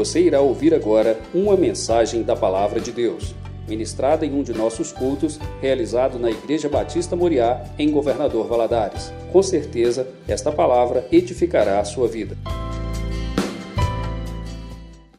Você 0.00 0.22
irá 0.22 0.40
ouvir 0.40 0.72
agora 0.72 1.20
uma 1.34 1.54
mensagem 1.58 2.22
da 2.22 2.34
Palavra 2.34 2.80
de 2.80 2.90
Deus, 2.90 3.34
ministrada 3.68 4.24
em 4.24 4.32
um 4.32 4.42
de 4.42 4.54
nossos 4.54 4.92
cultos, 4.92 5.38
realizado 5.60 6.18
na 6.18 6.30
Igreja 6.30 6.70
Batista 6.70 7.14
Moriá, 7.14 7.62
em 7.78 7.90
Governador 7.90 8.48
Valadares. 8.48 9.12
Com 9.30 9.42
certeza, 9.42 10.08
esta 10.26 10.50
palavra 10.50 11.06
edificará 11.12 11.80
a 11.80 11.84
sua 11.84 12.08
vida. 12.08 12.34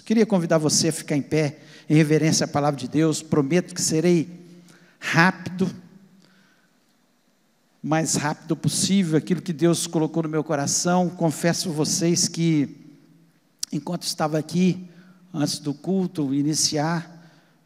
Queria 0.04 0.26
convidar 0.26 0.58
você 0.58 0.88
a 0.88 0.92
ficar 0.92 1.16
em 1.16 1.22
pé, 1.22 1.58
em 1.88 1.94
reverência 1.94 2.46
à 2.46 2.48
palavra 2.48 2.80
de 2.80 2.88
Deus. 2.88 3.22
Prometo 3.22 3.76
que 3.76 3.82
serei 3.84 4.28
rápido, 5.00 5.70
mais 7.84 8.16
rápido 8.16 8.56
possível, 8.56 9.16
aquilo 9.16 9.44
que 9.44 9.54
Deus 9.54 9.86
colocou 9.86 10.24
no 10.24 10.30
meu 10.30 10.44
coração. 10.44 11.08
Confesso 11.08 11.70
a 11.70 11.72
vocês 11.72 12.28
que 12.28 12.81
enquanto 13.72 14.04
estava 14.04 14.38
aqui, 14.38 14.90
antes 15.34 15.60
do 15.60 15.74
culto 15.74 16.34
iniciar, 16.34 17.20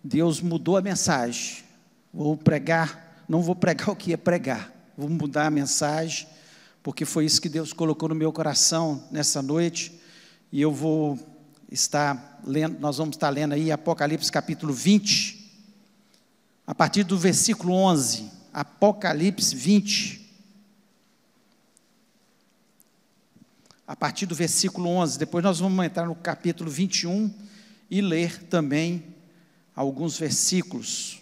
Deus 0.04 0.40
mudou 0.40 0.78
a 0.78 0.82
mensagem. 0.82 1.64
Vou 2.14 2.38
pregar, 2.38 3.26
não 3.28 3.42
vou 3.42 3.56
pregar 3.56 3.90
o 3.92 3.96
que 3.96 4.12
ia 4.12 4.18
pregar, 4.18 4.72
vou 4.98 5.10
mudar 5.10 5.48
a 5.48 5.52
mensagem, 5.52 6.28
porque 6.84 7.06
foi 7.06 7.26
isso 7.26 7.42
que 7.42 7.50
Deus 7.50 7.74
colocou 7.74 8.10
no 8.10 8.16
meu 8.16 8.32
coração 8.32 9.04
nessa 9.12 9.42
noite, 9.42 10.00
e 10.52 10.62
eu 10.62 10.72
vou 10.72 11.20
estar 11.72 12.40
lendo, 12.46 12.80
nós 12.80 12.98
vamos 12.98 13.16
estar 13.16 13.30
lendo 13.30 13.54
aí 13.54 13.72
Apocalipse 13.72 14.32
capítulo 14.32 14.72
20, 14.72 15.44
a 16.68 16.74
partir 16.74 17.04
do 17.04 17.18
versículo 17.18 17.74
11, 17.74 18.32
Apocalipse 18.54 19.56
20. 19.56 20.25
A 23.88 23.96
partir 23.96 24.26
do 24.26 24.36
versículo 24.36 24.90
11. 24.90 25.20
Depois 25.20 25.44
nós 25.44 25.60
vamos 25.60 25.86
entrar 25.86 26.06
no 26.06 26.16
capítulo 26.16 26.70
21 26.70 27.34
e 27.90 28.02
ler 28.02 28.44
também 28.44 29.16
alguns 29.76 30.18
versículos. 30.18 31.22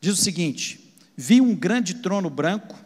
Diz 0.00 0.12
o 0.12 0.22
seguinte: 0.22 0.94
Vi 1.16 1.40
um 1.40 1.54
grande 1.54 1.94
trono 1.94 2.28
branco 2.28 2.76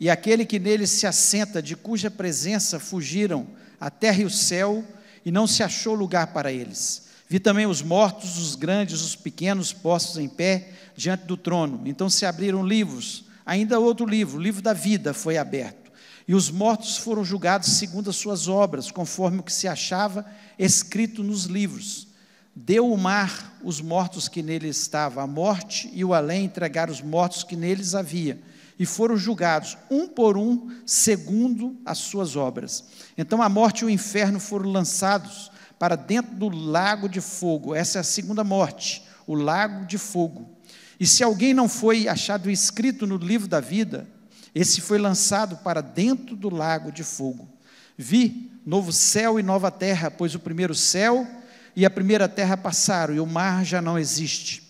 e 0.00 0.08
aquele 0.08 0.46
que 0.46 0.58
nele 0.58 0.86
se 0.86 1.06
assenta, 1.06 1.60
de 1.60 1.74
cuja 1.76 2.10
presença 2.10 2.78
fugiram 2.78 3.46
a 3.80 3.90
terra 3.90 4.22
e 4.22 4.24
o 4.24 4.30
céu, 4.30 4.84
e 5.24 5.30
não 5.30 5.46
se 5.46 5.62
achou 5.62 5.94
lugar 5.94 6.28
para 6.28 6.52
eles. 6.52 7.08
Vi 7.28 7.38
também 7.38 7.66
os 7.66 7.82
mortos, 7.82 8.38
os 8.38 8.54
grandes, 8.54 9.02
os 9.02 9.14
pequenos, 9.14 9.72
postos 9.72 10.16
em 10.16 10.28
pé 10.28 10.72
diante 10.96 11.24
do 11.24 11.36
trono. 11.36 11.82
Então 11.84 12.08
se 12.08 12.24
abriram 12.24 12.66
livros 12.66 13.27
Ainda 13.48 13.80
outro 13.80 14.04
livro, 14.04 14.36
o 14.36 14.42
livro 14.42 14.60
da 14.60 14.74
vida, 14.74 15.14
foi 15.14 15.38
aberto. 15.38 15.90
E 16.28 16.34
os 16.34 16.50
mortos 16.50 16.98
foram 16.98 17.24
julgados 17.24 17.78
segundo 17.78 18.10
as 18.10 18.16
suas 18.16 18.46
obras, 18.46 18.90
conforme 18.90 19.38
o 19.38 19.42
que 19.42 19.50
se 19.50 19.66
achava 19.66 20.26
escrito 20.58 21.24
nos 21.24 21.44
livros. 21.44 22.08
Deu 22.54 22.92
o 22.92 22.98
mar 22.98 23.58
os 23.64 23.80
mortos 23.80 24.28
que 24.28 24.42
nele 24.42 24.68
estavam, 24.68 25.24
a 25.24 25.26
morte 25.26 25.90
e 25.94 26.04
o 26.04 26.12
além 26.12 26.44
entregaram 26.44 26.92
os 26.92 27.00
mortos 27.00 27.42
que 27.42 27.56
neles 27.56 27.94
havia, 27.94 28.38
e 28.78 28.84
foram 28.84 29.16
julgados, 29.16 29.78
um 29.90 30.06
por 30.06 30.36
um, 30.36 30.70
segundo 30.84 31.74
as 31.86 31.96
suas 31.96 32.36
obras. 32.36 32.84
Então 33.16 33.40
a 33.40 33.48
morte 33.48 33.80
e 33.80 33.86
o 33.86 33.90
inferno 33.90 34.38
foram 34.38 34.70
lançados 34.70 35.50
para 35.78 35.96
dentro 35.96 36.34
do 36.34 36.50
lago 36.50 37.08
de 37.08 37.22
fogo. 37.22 37.74
Essa 37.74 37.96
é 37.96 38.00
a 38.02 38.04
segunda 38.04 38.44
morte, 38.44 39.04
o 39.26 39.34
lago 39.34 39.86
de 39.86 39.96
fogo. 39.96 40.57
E 40.98 41.06
se 41.06 41.22
alguém 41.22 41.54
não 41.54 41.68
foi 41.68 42.08
achado 42.08 42.50
escrito 42.50 43.06
no 43.06 43.16
livro 43.16 43.46
da 43.46 43.60
vida, 43.60 44.06
esse 44.54 44.80
foi 44.80 44.98
lançado 44.98 45.56
para 45.58 45.80
dentro 45.80 46.34
do 46.34 46.48
lago 46.48 46.90
de 46.90 47.04
fogo. 47.04 47.48
Vi 47.96 48.50
novo 48.66 48.92
céu 48.92 49.38
e 49.38 49.42
nova 49.42 49.70
terra, 49.70 50.10
pois 50.10 50.34
o 50.34 50.40
primeiro 50.40 50.74
céu 50.74 51.26
e 51.74 51.86
a 51.86 51.90
primeira 51.90 52.28
terra 52.28 52.56
passaram 52.56 53.14
e 53.14 53.20
o 53.20 53.26
mar 53.26 53.64
já 53.64 53.80
não 53.80 53.98
existe. 53.98 54.62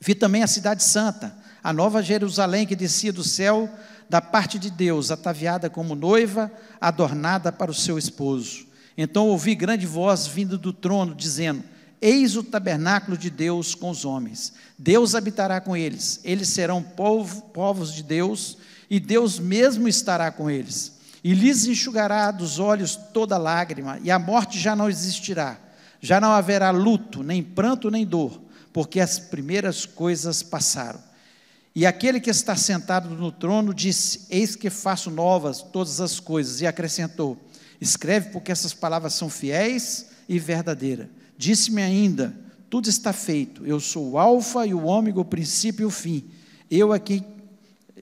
Vi 0.00 0.14
também 0.14 0.42
a 0.42 0.46
cidade 0.46 0.82
santa, 0.82 1.34
a 1.62 1.72
nova 1.72 2.02
Jerusalém 2.02 2.66
que 2.66 2.76
descia 2.76 3.12
do 3.12 3.24
céu 3.24 3.68
da 4.08 4.20
parte 4.20 4.58
de 4.58 4.70
Deus, 4.70 5.10
ataviada 5.10 5.68
como 5.68 5.94
noiva, 5.94 6.50
adornada 6.80 7.52
para 7.52 7.70
o 7.70 7.74
seu 7.74 7.98
esposo. 7.98 8.66
Então 8.96 9.28
ouvi 9.28 9.54
grande 9.54 9.86
voz 9.86 10.26
vindo 10.26 10.56
do 10.56 10.72
trono, 10.72 11.14
dizendo: 11.14 11.62
Eis 12.00 12.36
o 12.36 12.42
tabernáculo 12.42 13.16
de 13.16 13.28
Deus 13.28 13.74
com 13.74 13.90
os 13.90 14.04
homens. 14.04 14.52
Deus 14.78 15.14
habitará 15.14 15.60
com 15.60 15.76
eles. 15.76 16.20
Eles 16.22 16.48
serão 16.48 16.82
povo, 16.82 17.42
povos 17.42 17.92
de 17.92 18.02
Deus, 18.02 18.58
e 18.88 19.00
Deus 19.00 19.38
mesmo 19.38 19.88
estará 19.88 20.30
com 20.30 20.50
eles. 20.50 20.92
E 21.22 21.34
lhes 21.34 21.66
enxugará 21.66 22.30
dos 22.30 22.58
olhos 22.58 22.96
toda 23.12 23.36
lágrima, 23.36 23.98
e 24.02 24.10
a 24.10 24.18
morte 24.18 24.58
já 24.58 24.76
não 24.76 24.88
existirá. 24.88 25.58
Já 26.00 26.20
não 26.20 26.30
haverá 26.30 26.70
luto, 26.70 27.24
nem 27.24 27.42
pranto, 27.42 27.90
nem 27.90 28.06
dor, 28.06 28.40
porque 28.72 29.00
as 29.00 29.18
primeiras 29.18 29.84
coisas 29.84 30.44
passaram. 30.44 31.00
E 31.74 31.84
aquele 31.84 32.20
que 32.20 32.30
está 32.30 32.54
sentado 32.54 33.08
no 33.10 33.32
trono 33.32 33.74
disse: 33.74 34.26
Eis 34.30 34.54
que 34.54 34.70
faço 34.70 35.10
novas 35.10 35.60
todas 35.60 36.00
as 36.00 36.20
coisas. 36.20 36.60
E 36.60 36.66
acrescentou: 36.66 37.36
Escreve, 37.80 38.30
porque 38.30 38.52
essas 38.52 38.72
palavras 38.72 39.14
são 39.14 39.28
fiéis 39.28 40.06
e 40.28 40.38
verdadeiras. 40.38 41.08
Disse-me 41.38 41.80
ainda: 41.80 42.34
Tudo 42.68 42.88
está 42.88 43.12
feito. 43.12 43.64
Eu 43.64 43.78
sou 43.78 44.10
o 44.10 44.18
Alfa 44.18 44.66
e 44.66 44.74
o 44.74 44.84
Ômega, 44.84 45.20
o 45.20 45.24
princípio 45.24 45.84
e 45.84 45.86
o 45.86 45.90
fim. 45.90 46.28
Eu 46.68 46.92
a 46.92 46.98
quem, 46.98 47.24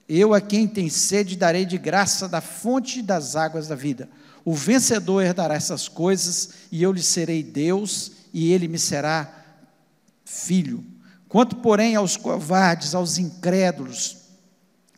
eu 0.09 0.33
a 0.33 0.41
quem 0.41 0.67
tem 0.67 0.89
sede 0.89 1.37
darei 1.37 1.63
de 1.63 1.77
graça 1.77 2.27
da 2.27 2.41
fonte 2.41 3.03
das 3.03 3.35
águas 3.35 3.67
da 3.67 3.75
vida. 3.75 4.09
O 4.43 4.55
vencedor 4.55 5.21
herdará 5.21 5.53
essas 5.53 5.87
coisas, 5.87 6.49
e 6.71 6.81
eu 6.81 6.91
lhe 6.91 7.03
serei 7.03 7.43
Deus, 7.43 8.13
e 8.33 8.51
ele 8.51 8.67
me 8.67 8.79
será 8.79 9.31
filho. 10.25 10.83
Quanto, 11.29 11.57
porém, 11.57 11.95
aos 11.95 12.17
covardes, 12.17 12.95
aos 12.95 13.17
incrédulos, 13.17 14.17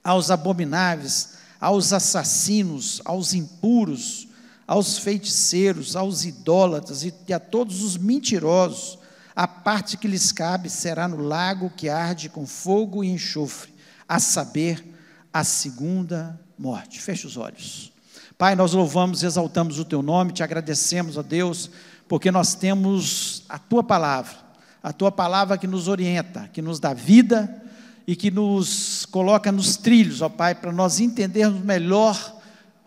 aos 0.04 0.32
abomináveis, 0.32 1.34
aos 1.60 1.92
assassinos, 1.92 3.02
aos 3.04 3.34
impuros, 3.34 4.29
aos 4.70 5.00
feiticeiros, 5.00 5.96
aos 5.96 6.26
idólatras 6.26 7.04
e 7.04 7.34
a 7.34 7.40
todos 7.40 7.82
os 7.82 7.98
mentirosos, 7.98 9.00
a 9.36 9.48
parte 9.48 9.98
que 9.98 10.08
lhes 10.08 10.32
cabe 10.32 10.70
será 10.70 11.08
no 11.08 11.18
lago 11.18 11.74
que 11.76 11.90
arde 11.90 12.30
com 12.30 12.46
fogo 12.46 13.04
e 13.04 13.10
enxofre, 13.10 13.74
a 14.08 14.20
saber, 14.20 14.86
a 15.34 15.44
segunda 15.44 16.40
morte. 16.56 17.02
Feche 17.02 17.26
os 17.26 17.36
olhos. 17.36 17.92
Pai, 18.38 18.56
nós 18.56 18.74
louvamos 18.74 19.24
exaltamos 19.24 19.80
o 19.80 19.86
teu 19.86 20.04
nome, 20.04 20.34
te 20.34 20.44
agradecemos, 20.44 21.18
ó 21.18 21.24
Deus, 21.24 21.72
porque 22.08 22.30
nós 22.30 22.54
temos 22.54 23.46
a 23.50 23.58
tua 23.58 23.84
palavra, 23.84 24.38
a 24.84 24.94
tua 24.94 25.12
palavra 25.12 25.58
que 25.58 25.66
nos 25.66 25.88
orienta, 25.88 26.48
que 26.54 26.62
nos 26.62 26.80
dá 26.80 26.94
vida 26.94 27.60
e 28.06 28.16
que 28.16 28.30
nos 28.30 29.08
coloca 29.08 29.52
nos 29.52 29.78
trilhos, 29.78 30.22
ó 30.22 30.30
Pai, 30.30 30.54
para 30.54 30.72
nós 30.72 31.00
entendermos 31.00 31.64
melhor 31.64 32.39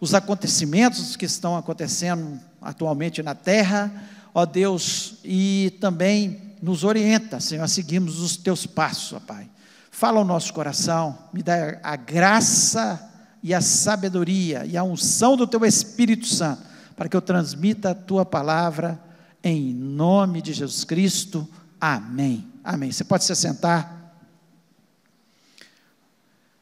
os 0.03 0.15
acontecimentos 0.15 1.15
que 1.15 1.25
estão 1.25 1.57
acontecendo 1.57 2.41
atualmente 2.61 3.23
na 3.23 3.37
terra, 3.37 4.03
ó 4.35 4.45
Deus, 4.45 5.15
e 5.23 5.79
também 5.81 6.57
nos 6.61 6.83
orienta, 6.83 7.39
Senhor, 7.39 7.63
a 7.63 7.69
seguirmos 7.69 8.19
os 8.19 8.37
teus 8.37 8.67
passos, 8.67 9.13
ó 9.13 9.21
Pai. 9.21 9.49
Fala 9.93 10.19
ao 10.19 10.25
nosso 10.25 10.53
coração, 10.53 11.17
me 11.33 11.41
dá 11.41 11.79
a 11.85 11.95
graça 11.95 13.01
e 13.45 13.55
a 13.55 13.61
sabedoria 13.61 14.67
e 14.67 14.77
a 14.77 14.83
unção 14.83 15.37
do 15.37 15.47
teu 15.47 15.65
Espírito 15.65 16.27
Santo, 16.27 16.65
para 16.97 17.09
que 17.09 17.17
eu 17.17 17.23
transmita 17.23 17.91
a 17.91 17.95
tua 17.95 18.25
palavra 18.27 19.01
em 19.41 19.73
nome 19.73 20.43
de 20.43 20.53
Jesus 20.53 20.83
Cristo. 20.83 21.49
Amém. 21.81 22.45
Amém. 22.65 22.91
Você 22.91 23.05
pode 23.05 23.23
se 23.23 23.37
sentar. 23.37 24.17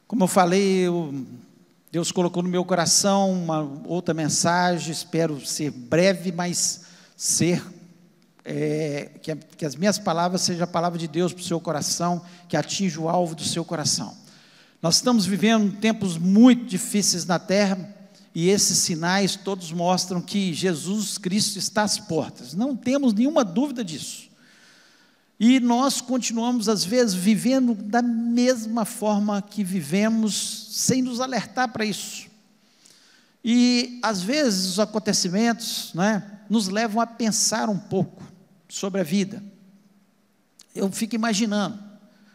Como 0.07 0.25
eu 0.25 0.27
falei, 0.27 0.85
eu 0.85 1.25
Deus 1.91 2.09
colocou 2.09 2.41
no 2.41 2.47
meu 2.47 2.63
coração 2.63 3.33
uma 3.33 3.59
outra 3.85 4.13
mensagem, 4.13 4.93
espero 4.93 5.45
ser 5.45 5.71
breve, 5.71 6.31
mas 6.31 6.83
ser 7.17 7.61
é, 8.45 9.11
que, 9.21 9.35
que, 9.35 9.65
as 9.65 9.75
minhas 9.75 9.99
palavras 9.99 10.41
sejam 10.41 10.63
a 10.63 10.67
palavra 10.67 10.97
de 10.97 11.05
Deus 11.05 11.33
para 11.33 11.41
o 11.41 11.45
seu 11.45 11.59
coração, 11.59 12.21
que 12.47 12.55
atinja 12.55 13.01
o 13.01 13.09
alvo 13.09 13.35
do 13.35 13.43
seu 13.43 13.65
coração. 13.65 14.15
Nós 14.81 14.95
estamos 14.95 15.25
vivendo 15.25 15.77
tempos 15.81 16.17
muito 16.17 16.65
difíceis 16.65 17.25
na 17.25 17.37
terra 17.37 17.93
e 18.33 18.49
esses 18.49 18.77
sinais 18.77 19.35
todos 19.35 19.73
mostram 19.73 20.21
que 20.21 20.53
Jesus 20.53 21.17
Cristo 21.17 21.59
está 21.59 21.83
às 21.83 21.99
portas. 21.99 22.53
Não 22.53 22.73
temos 22.73 23.13
nenhuma 23.13 23.43
dúvida 23.43 23.83
disso. 23.83 24.30
E 25.43 25.59
nós 25.59 26.01
continuamos, 26.01 26.69
às 26.69 26.85
vezes, 26.85 27.15
vivendo 27.15 27.73
da 27.73 27.99
mesma 28.03 28.85
forma 28.85 29.41
que 29.41 29.63
vivemos, 29.63 30.67
sem 30.69 31.01
nos 31.01 31.19
alertar 31.19 31.73
para 31.73 31.83
isso. 31.83 32.27
E, 33.43 33.99
às 34.03 34.21
vezes, 34.21 34.67
os 34.67 34.79
acontecimentos 34.79 35.95
né, 35.95 36.41
nos 36.47 36.67
levam 36.67 37.01
a 37.01 37.07
pensar 37.07 37.69
um 37.69 37.79
pouco 37.79 38.21
sobre 38.69 39.01
a 39.01 39.03
vida. 39.03 39.43
Eu 40.75 40.91
fico 40.91 41.15
imaginando, 41.15 41.79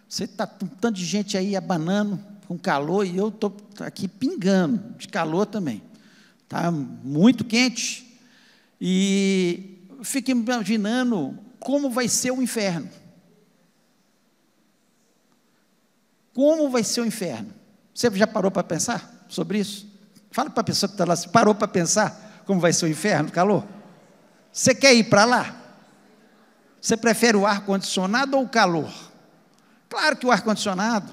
você 0.09 0.25
está 0.25 0.45
com 0.45 0.67
tanto 0.67 0.97
de 0.97 1.05
gente 1.05 1.39
aí 1.39 1.55
abanando, 1.55 2.19
com 2.49 2.59
calor, 2.59 3.07
e 3.07 3.17
eu 3.17 3.29
estou 3.29 3.57
aqui 3.79 4.09
pingando 4.09 4.83
de 4.99 5.07
calor 5.07 5.47
também. 5.47 5.81
Está 6.43 6.73
muito 6.73 7.45
quente. 7.45 8.19
E 8.81 9.79
fico 10.03 10.33
imaginando 10.33 11.46
como 11.67 11.91
vai 11.91 12.07
ser 12.07 12.31
o 12.31 12.41
inferno. 12.41 12.89
Como 16.33 16.71
vai 16.71 16.85
ser 16.85 17.01
o 17.01 17.05
inferno? 17.05 17.53
Você 17.93 18.09
já 18.15 18.25
parou 18.25 18.53
para 18.53 18.63
pensar 18.63 19.27
sobre 19.29 19.59
isso? 19.59 19.85
Fala 20.31 20.49
para 20.49 20.61
a 20.61 20.65
pessoa 20.65 20.89
que 20.89 20.95
está 20.95 21.05
lá, 21.05 21.17
parou 21.33 21.57
para 21.57 21.67
pensar 21.67 22.45
como 22.47 22.61
vai 22.61 22.73
ser 22.73 22.85
o 22.85 22.89
inferno, 22.89 23.33
calor? 23.33 23.67
Você 24.53 24.77
quer 24.77 24.95
ir 24.95 25.11
para 25.11 25.25
lá? 25.25 25.61
Você 26.81 26.97
prefere 26.97 27.37
o 27.37 27.45
ar-condicionado 27.45 28.37
ou 28.37 28.45
o 28.45 28.49
calor? 28.49 28.95
Claro 29.89 30.17
que 30.19 30.27
o 30.27 30.31
ar-condicionado. 30.31 31.13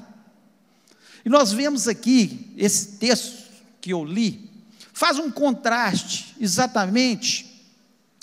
E 1.26 1.30
nós 1.30 1.52
vemos 1.52 1.88
aqui, 1.88 2.54
esse 2.56 2.98
texto 3.00 3.50
que 3.82 3.92
eu 3.92 4.06
li, 4.06 4.52
faz 4.94 5.18
um 5.18 5.32
contraste 5.32 6.36
exatamente 6.40 7.68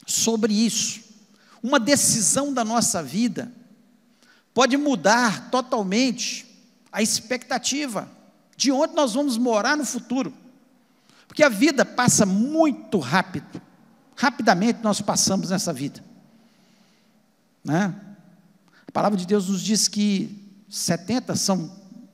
sobre 0.06 0.52
isso. 0.54 1.09
Uma 1.62 1.78
decisão 1.78 2.52
da 2.52 2.64
nossa 2.64 3.02
vida 3.02 3.52
pode 4.54 4.76
mudar 4.76 5.50
totalmente 5.50 6.46
a 6.92 7.02
expectativa 7.02 8.08
de 8.56 8.72
onde 8.72 8.94
nós 8.94 9.14
vamos 9.14 9.36
morar 9.36 9.76
no 9.76 9.84
futuro. 9.84 10.32
Porque 11.26 11.42
a 11.42 11.48
vida 11.48 11.84
passa 11.84 12.26
muito 12.26 12.98
rápido. 12.98 13.60
Rapidamente 14.16 14.80
nós 14.82 15.00
passamos 15.00 15.50
nessa 15.50 15.72
vida. 15.72 16.02
Né? 17.64 17.94
A 18.86 18.92
palavra 18.92 19.16
de 19.16 19.26
Deus 19.26 19.48
nos 19.48 19.62
diz 19.62 19.86
que 19.86 20.36
70 20.68 21.36
são 21.36 21.70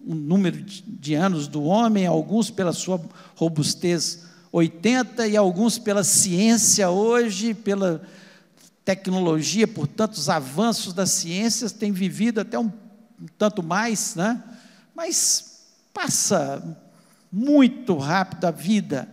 o 0.07 0.15
número 0.15 0.63
de 0.63 1.15
anos 1.15 1.49
do 1.49 1.65
homem, 1.65 2.07
alguns 2.07 2.51
pela 2.51 2.73
sua 2.73 3.01
robustez 3.35 4.25
80 4.53 5.27
e 5.27 5.37
alguns 5.37 5.79
pela 5.79 6.05
ciência 6.05 6.89
hoje, 6.89 7.55
pela 7.55 8.03
tecnologia, 8.87 9.67
por 9.67 9.89
tantos 9.89 10.29
avanços 10.29 10.95
das 10.95 11.11
ciências, 11.11 11.73
têm 11.73 11.91
vivido 11.91 12.41
até 12.41 12.57
um, 12.57 12.73
um 13.21 13.27
tanto 13.37 13.61
mais, 13.61 14.15
né? 14.15 14.41
Mas 14.95 15.63
passa 15.93 16.63
muito 17.33 17.97
rápido 17.99 18.45
a 18.45 18.53
vida. 18.53 19.09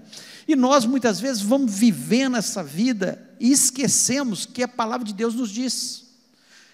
E 0.47 0.55
nós 0.55 0.85
muitas 0.85 1.19
vezes 1.19 1.41
vamos 1.41 1.73
vivendo 1.73 2.37
essa 2.37 2.63
vida 2.63 3.19
e 3.39 3.51
esquecemos 3.51 4.45
que 4.45 4.61
a 4.61 4.67
palavra 4.67 5.07
de 5.07 5.13
Deus 5.13 5.33
nos 5.33 5.49
diz. 5.49 6.03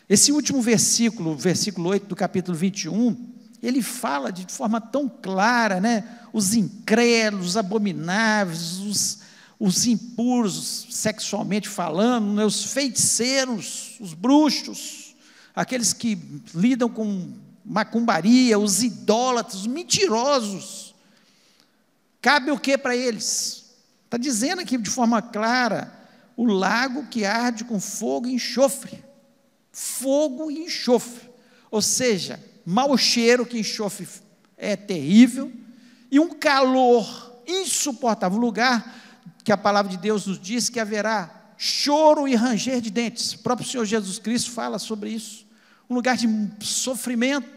Esse 0.10 0.34
último 0.34 0.62
versículo, 0.62 1.38
versículo 1.38 1.88
8 1.90 2.06
do 2.06 2.16
capítulo 2.18 2.58
21, 2.58 3.16
ele 3.64 3.82
fala 3.82 4.30
de 4.30 4.46
forma 4.52 4.82
tão 4.82 5.08
clara, 5.08 5.80
né? 5.80 6.04
Os 6.34 6.54
incrédulos, 6.54 7.50
os 7.50 7.58
abomináveis, 7.58 8.80
os, 8.80 9.20
os 9.60 9.86
impuros 9.86 10.88
sexualmente 10.90 11.68
falando, 11.68 12.34
né? 12.34 12.46
os 12.46 12.72
feiticeiros, 12.72 13.98
os 14.00 14.14
bruxos, 14.14 15.16
aqueles 15.54 15.92
que 15.92 16.18
lidam 16.56 16.88
com 16.88 17.34
macumbaria, 17.66 18.58
os 18.58 18.82
idólatras, 18.82 19.62
os 19.62 19.68
mentirosos. 19.68 20.96
Cabe 22.22 22.52
o 22.52 22.60
que 22.60 22.78
para 22.78 22.96
eles? 22.96 23.66
Está 24.06 24.18
dizendo 24.18 24.62
aqui 24.62 24.78
de 24.78 24.90
forma 24.90 25.22
clara: 25.22 25.94
o 26.38 26.46
lago 26.46 27.08
que 27.08 27.26
arde 27.26 27.66
com 27.66 27.80
fogo 27.80 28.28
e 28.28 28.34
enxofre. 28.34 29.04
Fogo 29.72 30.50
e 30.50 30.60
enxofre. 30.60 31.30
Ou 31.70 31.82
seja, 31.82 32.44
mau 32.66 32.98
cheiro, 32.98 33.46
que 33.46 33.60
enxofre 33.60 34.08
é 34.58 34.76
terrível, 34.76 35.52
e 36.12 36.20
um 36.20 36.30
calor 36.30 37.42
insuportável. 37.48 38.38
Lugar 38.38 39.09
que 39.44 39.52
a 39.52 39.58
palavra 39.58 39.92
de 39.92 39.98
Deus 39.98 40.26
nos 40.26 40.40
diz 40.40 40.70
que 40.70 40.80
haverá 40.80 41.54
choro 41.58 42.28
e 42.28 42.36
ranger 42.36 42.80
de 42.82 42.90
dentes. 42.90 43.34
O 43.34 43.40
próprio 43.40 43.68
Senhor 43.68 43.86
Jesus 43.86 44.18
Cristo 44.20 44.52
fala 44.52 44.80
sobre 44.80 45.10
isso. 45.10 45.46
Um 45.90 45.96
lugar 45.96 46.16
de 46.16 46.28
sofrimento, 46.66 47.50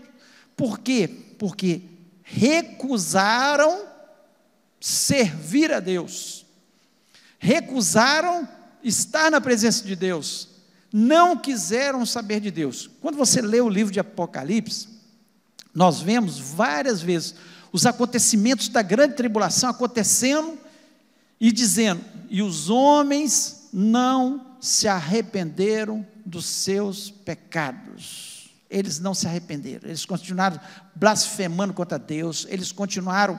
por 0.56 0.79
quê? 0.81 1.08
Porque 1.38 1.82
recusaram 2.23 3.84
servir 4.81 5.73
a 5.73 5.81
Deus, 5.81 6.44
recusaram 7.38 8.49
estar 8.82 9.31
na 9.31 9.40
presença 9.40 9.84
de 9.84 9.94
Deus, 9.94 10.49
não 10.93 11.37
quiseram 11.37 12.05
saber 12.05 12.40
de 12.40 12.50
Deus. 12.50 12.90
Quando 13.00 13.17
você 13.17 13.40
lê 13.40 13.61
o 13.61 13.69
livro 13.69 13.93
de 13.93 14.00
Apocalipse, 14.00 14.88
nós 15.75 16.00
vemos 16.00 16.38
várias 16.38 17.00
vezes 17.00 17.34
os 17.70 17.87
acontecimentos 17.87 18.69
da 18.69 18.82
grande 18.82 19.14
tribulação 19.14 19.70
acontecendo 19.70 20.58
e 21.43 21.53
dizendo: 21.53 22.03
e 22.31 22.41
os 22.41 22.71
homens 22.71 23.69
não 23.71 24.56
se 24.62 24.89
arrependeram 24.89 26.06
dos 26.25 26.47
seus 26.47 27.11
pecados 27.11 28.33
eles 28.73 28.99
não 28.99 29.12
se 29.12 29.27
arrependeram, 29.27 29.87
eles 29.87 30.06
continuaram 30.06 30.59
blasfemando 30.94 31.75
contra 31.75 31.99
Deus, 31.99 32.47
eles 32.49 32.73
continuaram 32.73 33.39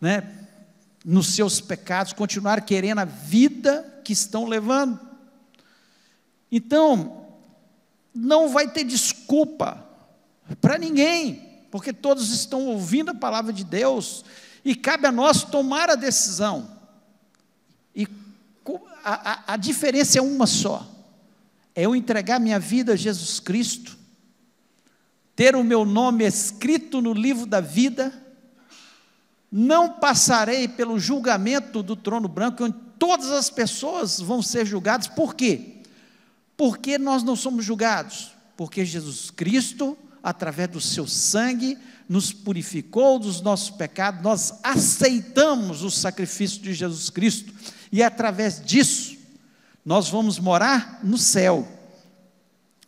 né, 0.00 0.46
nos 1.04 1.34
seus 1.34 1.60
pecados, 1.60 2.14
continuaram 2.14 2.62
querendo 2.62 3.00
a 3.00 3.04
vida 3.04 4.00
que 4.02 4.14
estão 4.14 4.46
levando. 4.46 4.98
Então, 6.50 7.26
não 8.14 8.48
vai 8.48 8.68
ter 8.68 8.84
desculpa 8.84 9.86
para 10.60 10.78
ninguém, 10.78 11.66
porque 11.70 11.92
todos 11.92 12.32
estão 12.32 12.66
ouvindo 12.66 13.10
a 13.10 13.14
palavra 13.14 13.52
de 13.52 13.64
Deus 13.64 14.24
e 14.64 14.74
cabe 14.74 15.06
a 15.06 15.12
nós 15.12 15.44
tomar 15.44 15.90
a 15.90 15.94
decisão. 15.94 16.71
E 17.94 18.06
a, 19.04 19.32
a, 19.32 19.54
a 19.54 19.56
diferença 19.56 20.18
é 20.18 20.22
uma 20.22 20.46
só: 20.46 20.86
é 21.74 21.82
eu 21.82 21.94
entregar 21.96 22.38
minha 22.38 22.58
vida 22.58 22.92
a 22.92 22.96
Jesus 22.96 23.40
Cristo 23.40 24.02
ter 25.34 25.56
o 25.56 25.64
meu 25.64 25.84
nome 25.84 26.24
escrito 26.24 27.00
no 27.00 27.12
livro 27.12 27.46
da 27.46 27.60
vida, 27.60 28.12
não 29.50 29.88
passarei 29.88 30.68
pelo 30.68 30.98
julgamento 30.98 31.82
do 31.82 31.96
trono 31.96 32.28
branco, 32.28 32.64
onde 32.64 32.76
todas 32.98 33.30
as 33.30 33.50
pessoas 33.50 34.20
vão 34.20 34.42
ser 34.42 34.66
julgadas. 34.66 35.08
Por 35.08 35.34
quê? 35.34 35.78
Porque 36.56 36.98
nós 36.98 37.22
não 37.22 37.34
somos 37.34 37.64
julgados? 37.64 38.32
Porque 38.56 38.84
Jesus 38.84 39.30
Cristo, 39.30 39.96
através 40.22 40.68
do 40.68 40.80
seu 40.80 41.06
sangue, 41.06 41.78
nos 42.08 42.32
purificou 42.32 43.18
dos 43.18 43.40
nossos 43.40 43.70
pecados, 43.70 44.22
nós 44.22 44.54
aceitamos 44.62 45.82
o 45.82 45.90
sacrifício 45.90 46.60
de 46.60 46.74
Jesus 46.74 47.10
Cristo, 47.10 47.52
e 47.92 48.02
através 48.02 48.64
disso, 48.64 49.18
nós 49.84 50.08
vamos 50.08 50.38
morar 50.38 51.00
no 51.04 51.18
céu, 51.18 51.68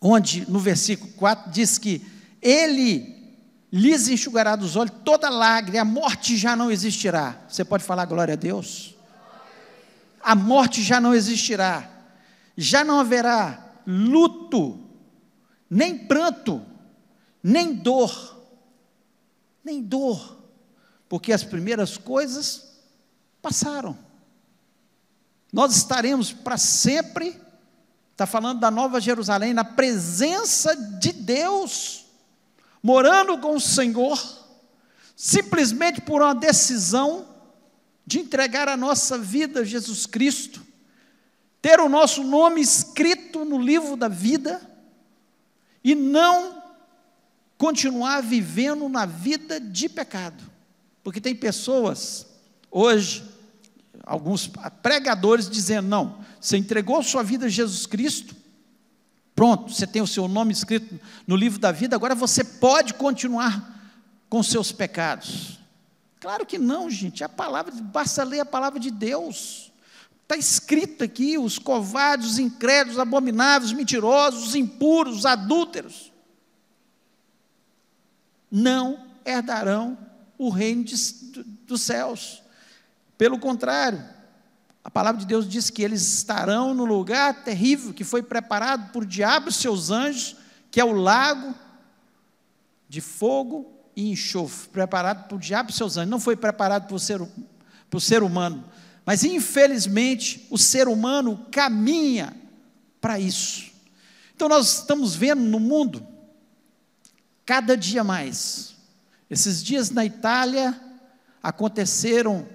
onde 0.00 0.50
no 0.50 0.58
versículo 0.58 1.12
4 1.12 1.52
diz 1.52 1.76
que 1.76 2.02
ele 2.40 3.12
lhes 3.70 4.08
enxugará 4.08 4.56
dos 4.56 4.76
olhos 4.76 4.94
toda 5.04 5.28
lágrima, 5.28 5.82
a 5.82 5.84
morte 5.84 6.36
já 6.36 6.56
não 6.56 6.70
existirá. 6.70 7.38
Você 7.48 7.64
pode 7.64 7.84
falar 7.84 8.06
glória 8.06 8.32
a 8.32 8.36
Deus? 8.36 8.94
A 10.22 10.34
morte 10.34 10.82
já 10.82 11.00
não 11.00 11.14
existirá, 11.14 11.90
já 12.56 12.82
não 12.82 12.98
haverá 12.98 13.74
luto, 13.86 14.80
nem 15.68 15.98
pranto, 15.98 16.64
nem 17.42 17.74
dor, 17.74 18.40
nem 19.62 19.82
dor, 19.82 20.38
porque 21.08 21.30
as 21.30 21.44
primeiras 21.44 21.98
coisas 21.98 22.78
passaram. 23.42 24.03
Nós 25.54 25.76
estaremos 25.76 26.32
para 26.32 26.58
sempre, 26.58 27.40
está 28.10 28.26
falando 28.26 28.58
da 28.58 28.72
Nova 28.72 29.00
Jerusalém, 29.00 29.54
na 29.54 29.62
presença 29.62 30.74
de 30.74 31.12
Deus 31.12 32.06
morando 32.82 33.38
com 33.38 33.54
o 33.54 33.60
Senhor, 33.60 34.20
simplesmente 35.14 36.00
por 36.00 36.20
uma 36.22 36.34
decisão 36.34 37.26
de 38.04 38.18
entregar 38.18 38.68
a 38.68 38.76
nossa 38.76 39.16
vida 39.16 39.60
a 39.60 39.64
Jesus 39.64 40.06
Cristo, 40.06 40.60
ter 41.62 41.78
o 41.78 41.88
nosso 41.88 42.24
nome 42.24 42.60
escrito 42.60 43.44
no 43.44 43.58
livro 43.58 43.96
da 43.96 44.08
vida 44.08 44.60
e 45.84 45.94
não 45.94 46.64
continuar 47.56 48.22
vivendo 48.22 48.88
na 48.88 49.06
vida 49.06 49.60
de 49.60 49.88
pecado. 49.88 50.42
Porque 51.04 51.20
tem 51.20 51.36
pessoas 51.36 52.26
hoje, 52.72 53.22
alguns 54.04 54.50
pregadores 54.82 55.48
dizendo: 55.48 55.88
não, 55.88 56.18
você 56.40 56.56
entregou 56.56 57.02
sua 57.02 57.22
vida 57.22 57.46
a 57.46 57.48
Jesus 57.48 57.86
Cristo, 57.86 58.34
Pronto, 59.34 59.72
você 59.72 59.86
tem 59.86 60.00
o 60.00 60.06
seu 60.06 60.28
nome 60.28 60.52
escrito 60.52 61.00
no 61.26 61.34
livro 61.34 61.58
da 61.58 61.72
vida, 61.72 61.96
agora 61.96 62.14
você 62.14 62.44
pode 62.44 62.94
continuar 62.94 63.72
com 64.28 64.42
seus 64.42 64.70
pecados. 64.70 65.58
Claro 66.20 66.46
que 66.46 66.56
não, 66.56 66.88
gente. 66.88 67.24
A 67.24 67.28
palavra, 67.28 67.72
basta 67.74 68.22
ler 68.22 68.40
a 68.40 68.46
palavra 68.46 68.78
de 68.78 68.90
Deus. 68.90 69.72
Está 70.22 70.36
escrito 70.36 71.02
aqui: 71.02 71.36
os 71.36 71.58
covardes, 71.58 72.30
os 72.30 72.38
incrédulos, 72.38 72.98
abomináveis, 72.98 73.72
os 73.72 73.76
mentirosos, 73.76 74.48
os 74.48 74.54
impuros, 74.54 75.18
os 75.18 75.26
adúlteros, 75.26 76.12
não 78.50 79.04
herdarão 79.24 79.98
o 80.38 80.48
reino 80.48 80.84
de, 80.84 80.94
dos 81.66 81.82
céus. 81.82 82.40
Pelo 83.16 83.38
contrário, 83.38 84.02
A 84.84 84.90
palavra 84.90 85.18
de 85.18 85.26
Deus 85.26 85.48
diz 85.48 85.70
que 85.70 85.82
eles 85.82 86.02
estarão 86.18 86.74
no 86.74 86.84
lugar 86.84 87.42
terrível 87.42 87.94
que 87.94 88.04
foi 88.04 88.22
preparado 88.22 88.92
por 88.92 89.06
diabo 89.06 89.48
e 89.48 89.52
seus 89.52 89.90
anjos, 89.90 90.36
que 90.70 90.78
é 90.78 90.84
o 90.84 90.92
lago 90.92 91.54
de 92.86 93.00
fogo 93.00 93.72
e 93.96 94.10
enxofre, 94.10 94.68
preparado 94.68 95.26
por 95.26 95.38
diabo 95.38 95.70
e 95.70 95.72
seus 95.72 95.96
anjos. 95.96 96.10
Não 96.10 96.20
foi 96.20 96.36
preparado 96.36 96.86
para 96.86 96.94
o 96.94 96.98
ser, 96.98 97.18
o 97.92 98.00
ser 98.00 98.22
humano, 98.22 98.62
mas 99.06 99.24
infelizmente 99.24 100.46
o 100.50 100.58
ser 100.58 100.86
humano 100.86 101.46
caminha 101.50 102.36
para 103.00 103.18
isso. 103.18 103.72
Então 104.36 104.50
nós 104.50 104.80
estamos 104.80 105.16
vendo 105.16 105.40
no 105.40 105.58
mundo, 105.58 106.06
cada 107.46 107.74
dia 107.74 108.04
mais. 108.04 108.74
Esses 109.30 109.64
dias 109.64 109.90
na 109.90 110.04
Itália 110.04 110.78
aconteceram 111.42 112.46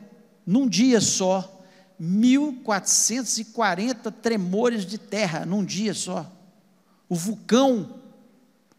num 0.50 0.68
dia 0.68 1.00
só 1.00 1.62
1.440 2.02 4.12
tremores 4.12 4.84
de 4.84 4.98
terra 4.98 5.46
num 5.46 5.64
dia 5.64 5.94
só. 5.94 6.26
O 7.08 7.14
vulcão, 7.14 8.02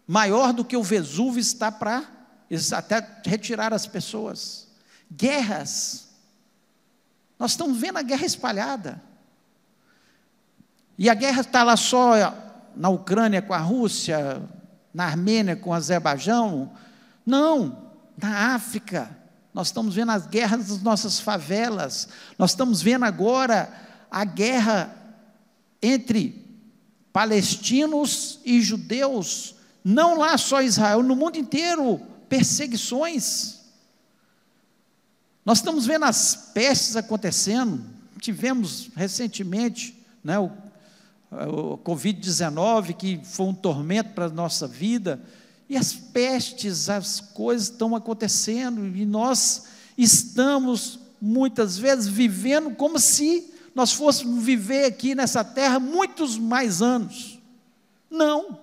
maior 0.05 0.53
do 0.53 0.65
que 0.65 0.77
o 0.77 0.83
Vesúvio, 0.83 1.39
está 1.39 1.71
para 1.71 2.05
até 2.77 3.21
retirar 3.25 3.73
as 3.73 3.87
pessoas. 3.87 4.67
Guerras. 5.12 6.09
Nós 7.39 7.53
estamos 7.53 7.79
vendo 7.79 7.99
a 7.99 8.03
guerra 8.03 8.27
espalhada. 8.27 9.00
E 10.99 11.09
a 11.09 11.15
guerra 11.15 11.43
está 11.43 11.62
lá 11.62 11.77
só 11.77 12.35
na 12.75 12.89
Ucrânia 12.89 13.41
com 13.41 13.55
a 13.55 13.59
Rússia, 13.59 14.43
na 14.93 15.05
Armênia 15.05 15.55
com 15.55 15.71
o 15.71 15.75
Azerbaijão. 15.75 16.73
Não, 17.25 17.93
na 18.21 18.57
África 18.57 19.20
nós 19.52 19.69
estamos 19.69 19.95
vendo 19.95 20.12
as 20.12 20.26
guerras 20.26 20.69
das 20.69 20.83
nossas 20.83 21.19
favelas, 21.19 22.09
nós 22.38 22.50
estamos 22.50 22.80
vendo 22.80 23.04
agora 23.04 23.73
a 24.11 24.25
guerra 24.25 24.97
entre 25.83 26.45
palestinos 27.12 28.38
e 28.45 28.61
judeus, 28.61 29.57
não 29.85 30.19
lá 30.19 30.38
só 30.38 30.62
Israel, 30.62 31.02
no 31.02 31.16
mundo 31.16 31.37
inteiro, 31.37 32.00
perseguições. 32.28 33.61
Nós 35.45 35.59
estamos 35.59 35.87
vendo 35.87 36.04
as 36.04 36.50
pestes 36.54 36.97
acontecendo, 36.97 37.85
tivemos 38.21 38.90
recentemente 38.95 39.99
né, 40.23 40.38
o, 40.38 40.52
o 41.30 41.78
Covid-19, 41.78 42.95
que 42.95 43.21
foi 43.25 43.47
um 43.47 43.54
tormento 43.54 44.11
para 44.11 44.26
a 44.26 44.30
nossa 44.30 44.69
vida, 44.69 45.21
e 45.71 45.77
as 45.77 45.93
pestes, 45.93 46.91
as 46.91 47.21
coisas 47.21 47.69
estão 47.69 47.95
acontecendo, 47.95 48.85
e 48.85 49.07
nós 49.07 49.67
estamos 49.97 50.99
muitas 51.21 51.79
vezes 51.79 52.09
vivendo 52.09 52.75
como 52.75 52.99
se 52.99 53.55
nós 53.73 53.93
fôssemos 53.93 54.43
viver 54.43 54.87
aqui 54.87 55.15
nessa 55.15 55.45
terra 55.45 55.79
muitos 55.79 56.37
mais 56.37 56.83
anos. 56.83 57.39
Não. 58.11 58.59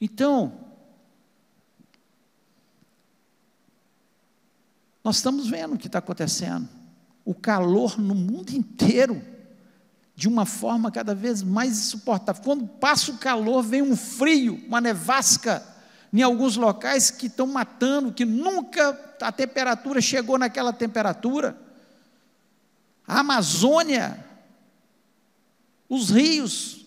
Então, 0.00 0.58
nós 5.04 5.16
estamos 5.16 5.46
vendo 5.46 5.74
o 5.74 5.78
que 5.78 5.88
está 5.88 5.98
acontecendo. 5.98 6.66
O 7.22 7.34
calor 7.34 7.98
no 7.98 8.14
mundo 8.14 8.52
inteiro 8.52 9.35
de 10.16 10.26
uma 10.26 10.46
forma 10.46 10.90
cada 10.90 11.14
vez 11.14 11.42
mais 11.42 11.72
insuportável. 11.72 12.42
Quando 12.42 12.66
passa 12.66 13.12
o 13.12 13.18
calor, 13.18 13.62
vem 13.62 13.82
um 13.82 13.94
frio, 13.94 14.64
uma 14.66 14.80
nevasca 14.80 15.62
em 16.10 16.22
alguns 16.22 16.56
locais 16.56 17.10
que 17.10 17.26
estão 17.26 17.46
matando, 17.46 18.10
que 18.10 18.24
nunca 18.24 18.98
a 19.20 19.30
temperatura 19.30 20.00
chegou 20.00 20.38
naquela 20.38 20.72
temperatura. 20.72 21.60
A 23.06 23.20
Amazônia, 23.20 24.24
os 25.86 26.08
rios, 26.08 26.86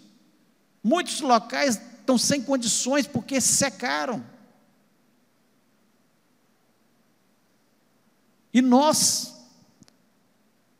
muitos 0.83 1.21
locais 1.21 1.79
estão 2.00 2.17
sem 2.17 2.41
condições 2.41 3.05
porque 3.05 3.39
secaram. 3.39 4.25
E 8.51 8.59
nós 8.59 9.36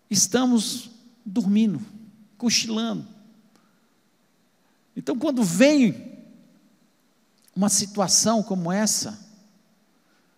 estamos 0.10 0.90
dormindo 1.24 1.99
cochilando. 2.40 3.06
Então, 4.96 5.16
quando 5.20 5.44
vem 5.44 6.18
uma 7.56 7.70
situação 7.70 8.42
como 8.42 8.72
essa, 8.72 9.20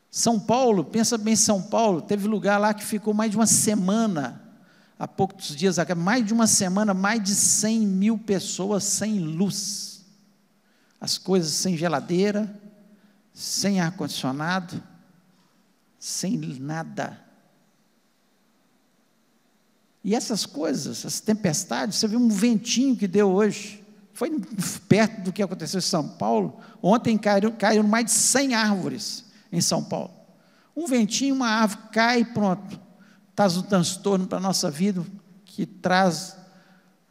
São 0.09 0.39
Paulo, 0.39 0.83
pensa 0.83 1.17
bem 1.17 1.35
São 1.35 1.61
Paulo, 1.61 2.01
teve 2.01 2.27
lugar 2.27 2.57
lá 2.57 2.73
que 2.73 2.83
ficou 2.83 3.13
mais 3.13 3.31
de 3.31 3.37
uma 3.37 3.45
semana, 3.45 4.41
há 4.99 5.07
poucos 5.07 5.55
dias, 5.55 5.77
mais 5.95 6.25
de 6.25 6.33
uma 6.33 6.47
semana, 6.47 6.93
mais 6.93 7.23
de 7.23 7.35
100 7.35 7.87
mil 7.87 8.17
pessoas 8.17 8.83
sem 8.83 9.19
luz, 9.19 10.03
as 10.99 11.17
coisas 11.17 11.51
sem 11.53 11.77
geladeira, 11.77 12.59
sem 13.33 13.79
ar-condicionado, 13.79 14.81
sem 15.99 16.35
nada. 16.37 17.30
E 20.03 20.15
essas 20.15 20.45
coisas, 20.45 21.05
as 21.05 21.19
tempestades, 21.19 21.97
você 21.97 22.07
viu 22.07 22.19
um 22.19 22.29
ventinho 22.29 22.95
que 22.95 23.07
deu 23.07 23.29
hoje, 23.29 23.83
foi 24.13 24.39
perto 24.87 25.21
do 25.21 25.33
que 25.33 25.43
aconteceu 25.43 25.77
em 25.77 25.81
São 25.81 26.07
Paulo. 26.07 26.59
Ontem 26.81 27.17
caíram, 27.17 27.51
caíram 27.51 27.87
mais 27.87 28.05
de 28.05 28.11
100 28.11 28.55
árvores 28.55 29.25
em 29.51 29.61
São 29.61 29.83
Paulo. 29.83 30.11
Um 30.75 30.87
ventinho, 30.87 31.35
uma 31.35 31.47
árvore 31.47 31.81
cai 31.91 32.21
e 32.21 32.25
pronto. 32.25 32.79
Traz 33.35 33.57
um 33.57 33.61
transtorno 33.61 34.27
para 34.27 34.37
a 34.37 34.41
nossa 34.41 34.69
vida 34.71 35.05
que 35.45 35.65
traz 35.65 36.35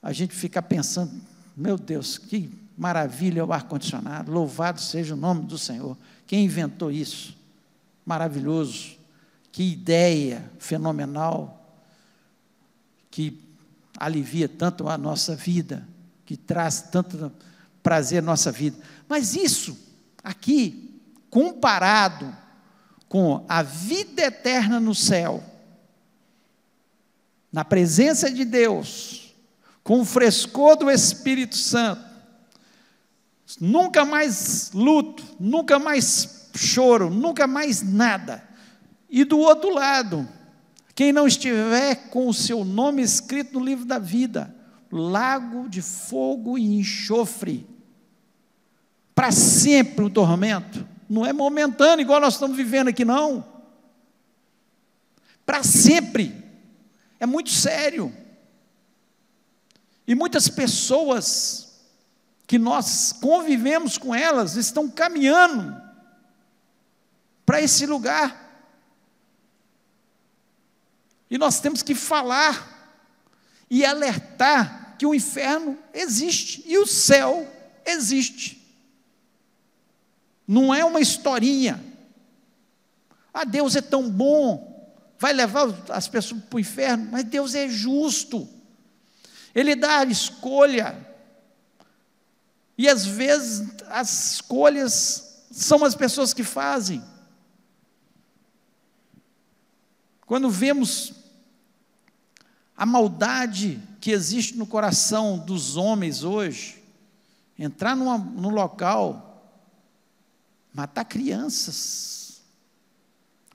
a 0.03 0.13
gente 0.13 0.35
ficar 0.35 0.63
pensando: 0.63 1.13
meu 1.57 1.77
Deus, 1.77 2.19
que 2.19 2.51
maravilha 2.77 3.45
o 3.45 3.53
ar-condicionado, 3.53 4.33
louvado 4.33 4.81
seja 4.81 5.15
o 5.15 5.17
nome 5.17 5.43
do 5.43 5.59
Senhor. 5.59 5.97
Quem 6.27 6.45
inventou 6.45 6.91
isso? 6.91 7.37
Maravilhoso, 8.07 8.97
que 9.53 9.73
ideia 9.73 10.51
fenomenal 10.59 11.60
que 13.11 13.39
alivia 13.99 14.49
tanto 14.49 14.89
a 14.89 14.97
nossa 14.97 15.35
vida, 15.35 15.87
que 16.25 16.37
traz 16.37 16.83
tanto 16.83 17.33
prazer 17.83 18.21
à 18.21 18.23
nossa 18.23 18.53
vida. 18.53 18.79
Mas 19.09 19.35
isso 19.35 19.77
aqui, 20.23 21.01
comparado 21.29 22.35
com 23.09 23.45
a 23.49 23.63
vida 23.63 24.23
eterna 24.23 24.79
no 24.79 24.95
céu, 24.95 25.43
na 27.53 27.65
presença 27.65 28.31
de 28.31 28.45
Deus, 28.45 29.35
com 29.83 30.01
o 30.01 30.05
frescor 30.05 30.77
do 30.77 30.91
Espírito 30.91 31.57
Santo, 31.57 32.05
nunca 33.61 34.05
mais 34.05 34.71
luto, 34.73 35.25
nunca 35.41 35.79
mais 35.79 36.49
choro, 36.55 37.11
nunca 37.11 37.47
mais 37.47 37.83
nada. 37.83 38.45
E 39.09 39.25
do 39.25 39.39
outro 39.39 39.75
lado, 39.75 40.29
quem 41.01 41.15
não 41.15 41.27
estiver 41.27 42.11
com 42.11 42.29
o 42.29 42.35
seu 42.35 42.63
nome 42.63 43.01
escrito 43.01 43.59
no 43.59 43.65
livro 43.65 43.87
da 43.87 43.99
vida, 43.99 44.55
lago 44.93 45.67
de 45.67 45.81
fogo 45.81 46.59
e 46.59 46.79
enxofre, 46.79 47.67
para 49.15 49.33
sempre 49.33 50.05
o 50.05 50.11
tormento, 50.11 50.87
não 51.09 51.25
é 51.25 51.33
momentâneo, 51.33 52.03
igual 52.03 52.21
nós 52.21 52.35
estamos 52.35 52.55
vivendo 52.55 52.89
aqui, 52.89 53.03
não. 53.03 53.43
Para 55.47 55.63
sempre, 55.63 56.35
é 57.19 57.25
muito 57.25 57.49
sério. 57.49 58.15
E 60.07 60.15
muitas 60.15 60.49
pessoas 60.49 61.81
que 62.47 62.59
nós 62.59 63.11
convivemos 63.11 63.97
com 63.97 64.15
elas 64.15 64.55
estão 64.55 64.87
caminhando 64.87 65.81
para 67.47 67.63
esse 67.63 67.87
lugar. 67.87 68.50
E 71.31 71.39
nós 71.39 71.61
temos 71.61 71.83
que 71.83 71.95
falar 71.95 72.79
e 73.71 73.85
alertar 73.85 74.97
que 74.99 75.07
o 75.07 75.15
inferno 75.15 75.79
existe 75.95 76.65
e 76.67 76.77
o 76.77 76.87
céu 76.87 77.49
existe. 77.87 78.61
Não 80.47 80.75
é 80.75 80.85
uma 80.85 81.01
historinha. 81.01 81.83
Ah, 83.33 83.45
Deus 83.45 83.77
é 83.77 83.81
tão 83.81 84.11
bom, 84.11 84.93
vai 85.17 85.33
levar 85.33 85.69
as 85.91 86.09
pessoas 86.09 86.43
para 86.43 86.57
o 86.57 86.61
inferno, 86.61 87.09
mas 87.13 87.23
Deus 87.25 87.55
é 87.55 87.69
justo. 87.69 88.49
Ele 89.55 89.77
dá 89.77 90.01
a 90.01 90.05
escolha. 90.05 91.07
E 92.77 92.89
às 92.89 93.07
vezes 93.07 93.69
as 93.87 94.33
escolhas 94.35 95.45
são 95.51 95.85
as 95.85 95.95
pessoas 95.95 96.35
que 96.35 96.43
fazem. 96.43 97.05
Quando 100.27 100.51
vemos 100.51 101.20
a 102.81 102.87
maldade 102.87 103.79
que 104.01 104.11
existe 104.11 104.57
no 104.57 104.67
coração 104.67 105.39
dos 105.39 105.77
homens 105.77 106.25
hoje, 106.25 106.83
entrar 107.59 107.95
numa, 107.95 108.17
num 108.17 108.49
local, 108.49 109.53
matar 110.73 111.05
crianças 111.05 112.41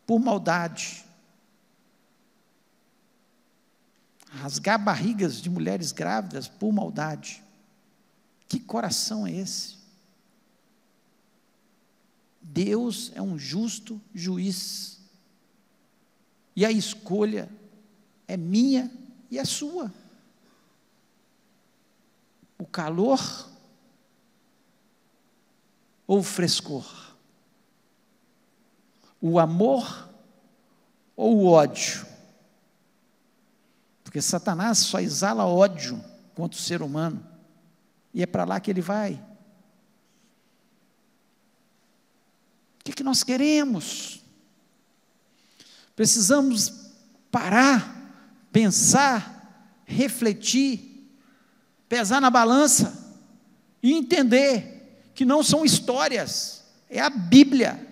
por 0.05 0.19
maldade. 0.19 1.03
rasgar 4.27 4.77
barrigas 4.77 5.41
de 5.41 5.49
mulheres 5.49 5.91
grávidas 5.91 6.47
por 6.47 6.71
maldade. 6.71 7.41
Que 8.47 8.59
coração 8.59 9.25
é 9.25 9.31
esse? 9.31 9.77
Deus 12.41 13.11
é 13.15 13.21
um 13.21 13.39
justo 13.39 13.99
juiz. 14.13 14.99
E 16.55 16.63
a 16.63 16.69
escolha 16.69 17.49
é 18.27 18.35
minha 18.35 18.91
e 19.29 19.37
é 19.37 19.45
sua. 19.45 19.91
O 22.57 22.65
calor 22.65 23.19
ou 26.07 26.19
o 26.19 26.23
frescor? 26.23 27.15
O 29.21 29.39
amor 29.39 30.09
ou 31.15 31.37
o 31.37 31.47
ódio? 31.47 32.05
Porque 34.03 34.21
Satanás 34.21 34.77
só 34.77 34.99
exala 34.99 35.45
ódio 35.45 36.01
contra 36.35 36.57
o 36.57 36.61
ser 36.61 36.81
humano. 36.81 37.25
E 38.13 38.23
é 38.23 38.25
para 38.25 38.45
lá 38.45 38.59
que 38.61 38.71
ele 38.71 38.81
vai. 38.81 39.21
O 42.79 42.83
que, 42.85 42.91
é 42.91 42.93
que 42.93 43.03
nós 43.03 43.23
queremos? 43.23 44.23
Precisamos 45.95 46.91
parar, 47.31 47.94
pensar, 48.55 49.83
refletir, 49.83 51.13
pesar 51.89 52.21
na 52.21 52.29
balança 52.29 53.19
e 53.83 53.91
entender 53.91 55.11
que 55.13 55.25
não 55.25 55.43
são 55.43 55.65
histórias, 55.65 56.63
é 56.89 57.01
a 57.01 57.09
Bíblia. 57.09 57.85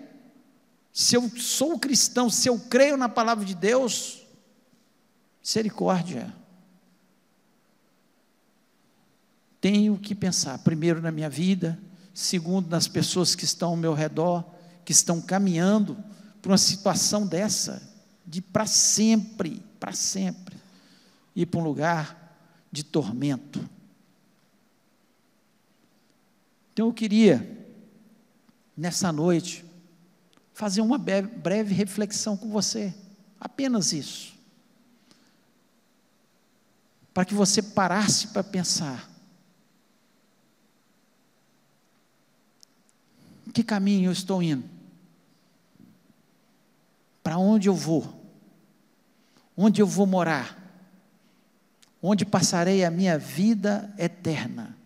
Se 0.90 1.16
eu 1.16 1.28
sou 1.36 1.78
cristão, 1.78 2.30
se 2.30 2.48
eu 2.48 2.58
creio 2.58 2.96
na 2.96 3.10
palavra 3.10 3.44
de 3.44 3.54
Deus, 3.54 4.22
Misericórdia. 5.42 6.34
Tenho 9.60 9.98
que 9.98 10.14
pensar, 10.14 10.56
primeiro, 10.60 11.02
na 11.02 11.10
minha 11.10 11.28
vida, 11.28 11.78
segundo, 12.14 12.70
nas 12.70 12.88
pessoas 12.88 13.34
que 13.34 13.44
estão 13.44 13.68
ao 13.68 13.76
meu 13.76 13.92
redor, 13.92 14.42
que 14.82 14.92
estão 14.92 15.20
caminhando 15.20 15.94
para 16.40 16.52
uma 16.52 16.58
situação 16.58 17.26
dessa, 17.26 17.82
de 18.26 18.40
para 18.40 18.64
sempre, 18.64 19.62
para 19.84 19.92
sempre, 19.92 20.56
ir 21.36 21.44
para 21.44 21.60
um 21.60 21.62
lugar 21.62 22.38
de 22.72 22.82
tormento. 22.82 23.68
Então 26.72 26.86
eu 26.86 26.92
queria, 26.94 27.68
nessa 28.74 29.12
noite, 29.12 29.62
fazer 30.54 30.80
uma 30.80 30.96
breve 30.96 31.74
reflexão 31.74 32.34
com 32.34 32.48
você, 32.48 32.94
apenas 33.38 33.92
isso 33.92 34.32
para 37.12 37.26
que 37.26 37.34
você 37.34 37.60
parasse 37.60 38.28
para 38.28 38.42
pensar: 38.42 39.06
que 43.52 43.62
caminho 43.62 44.08
eu 44.08 44.12
estou 44.12 44.42
indo? 44.42 44.64
Para 47.22 47.36
onde 47.36 47.68
eu 47.68 47.74
vou? 47.74 48.23
Onde 49.56 49.80
eu 49.80 49.86
vou 49.86 50.06
morar? 50.06 50.60
Onde 52.02 52.24
passarei 52.24 52.84
a 52.84 52.90
minha 52.90 53.18
vida 53.18 53.94
eterna? 53.98 54.76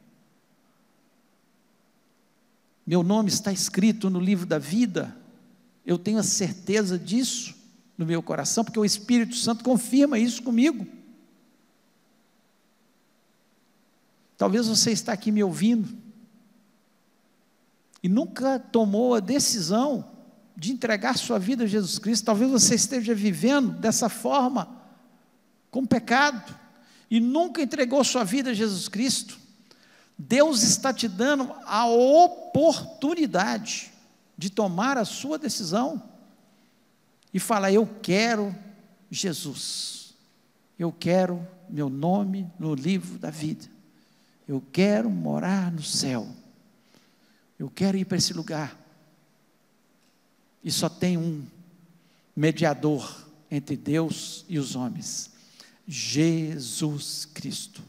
Meu 2.87 3.03
nome 3.03 3.29
está 3.29 3.53
escrito 3.53 4.09
no 4.09 4.19
livro 4.21 4.47
da 4.47 4.59
vida, 4.59 5.15
eu 5.85 5.99
tenho 5.99 6.19
a 6.19 6.23
certeza 6.23 6.99
disso 6.99 7.55
no 7.99 8.07
meu 8.07 8.23
coração, 8.23 8.65
porque 8.65 8.79
o 8.79 8.85
Espírito 8.85 9.35
Santo 9.35 9.63
confirma 9.65 10.19
isso 10.19 10.43
comigo. 10.43 10.87
Talvez 14.39 14.69
você 14.69 14.93
está 14.93 15.13
aqui 15.13 15.33
me 15.33 15.43
ouvindo 15.43 15.99
e 18.03 18.09
nunca 18.09 18.59
tomou 18.59 19.15
a 19.15 19.21
decisão 19.21 20.09
de 20.59 20.73
entregar 20.73 21.17
sua 21.17 21.39
vida 21.39 21.63
a 21.63 21.67
Jesus 21.69 22.01
Cristo. 22.01 22.25
Talvez 22.25 22.51
você 22.51 22.75
esteja 22.75 23.15
vivendo 23.15 23.79
dessa 23.79 24.09
forma, 24.09 24.69
com 25.71 25.87
pecado, 25.87 26.53
e 27.09 27.21
nunca 27.21 27.63
entregou 27.63 28.03
sua 28.03 28.25
vida 28.25 28.51
a 28.51 28.55
Jesus 28.55 28.89
Cristo. 28.89 29.39
Deus 30.19 30.65
está 30.65 30.93
te 30.93 31.07
dando 31.07 31.55
a 31.65 31.87
oportunidade 31.87 33.93
de 34.37 34.51
tomar 34.51 34.99
a 34.99 35.05
sua 35.05 35.39
decisão 35.39 36.03
e 37.33 37.39
falar: 37.39 37.73
Eu 37.73 37.89
quero 38.03 38.53
Jesus, 39.09 40.13
eu 40.77 40.91
quero 40.91 41.47
meu 41.71 41.89
nome 41.89 42.51
no 42.59 42.75
livro 42.75 43.17
da 43.17 43.31
vida. 43.31 43.65
Eu 44.49 44.61
quero 44.73 45.09
morar 45.09 45.71
no 45.71 45.85
céu. 45.85 46.27
Eu 47.59 47.71
quero 47.71 47.97
ir 47.97 48.07
para 48.07 48.17
esse 48.17 48.33
lugar. 48.33 48.77
E 50.63 50.71
só 50.71 50.89
tem 50.89 51.17
um 51.17 51.45
mediador 52.35 53.27
entre 53.51 53.77
Deus 53.77 54.45
e 54.49 54.59
os 54.59 54.75
homens: 54.77 55.31
Jesus 55.87 57.25
Cristo. 57.25 57.83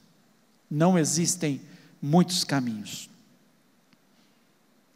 Não 0.69 0.97
existem 0.97 1.61
muitos 2.01 2.43
caminhos. 2.43 3.09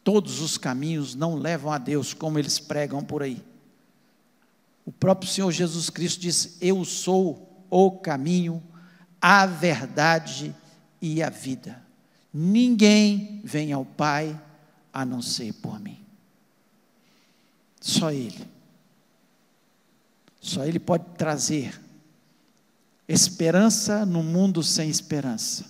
Todos 0.04 0.40
os 0.40 0.58
caminhos 0.58 1.14
não 1.14 1.34
levam 1.34 1.72
a 1.72 1.78
Deus 1.78 2.12
como 2.14 2.38
eles 2.38 2.58
pregam 2.58 3.02
por 3.02 3.22
aí. 3.22 3.42
O 4.84 4.92
próprio 4.92 5.30
Senhor 5.30 5.50
Jesus 5.50 5.88
Cristo 5.88 6.20
disse: 6.20 6.56
Eu 6.60 6.84
sou 6.84 7.64
o 7.70 7.90
caminho, 7.90 8.62
a 9.20 9.46
verdade 9.46 10.54
e 11.00 11.22
a 11.22 11.30
vida. 11.30 11.82
Ninguém 12.32 13.40
vem 13.42 13.72
ao 13.72 13.84
Pai 13.84 14.38
a 14.92 15.04
não 15.04 15.22
ser 15.22 15.52
por 15.54 15.80
mim. 15.80 16.03
Só 17.84 18.10
Ele. 18.10 18.48
Só 20.40 20.64
Ele 20.64 20.78
pode 20.78 21.04
trazer 21.18 21.78
esperança 23.06 24.06
no 24.06 24.22
mundo 24.22 24.62
sem 24.62 24.88
esperança, 24.88 25.66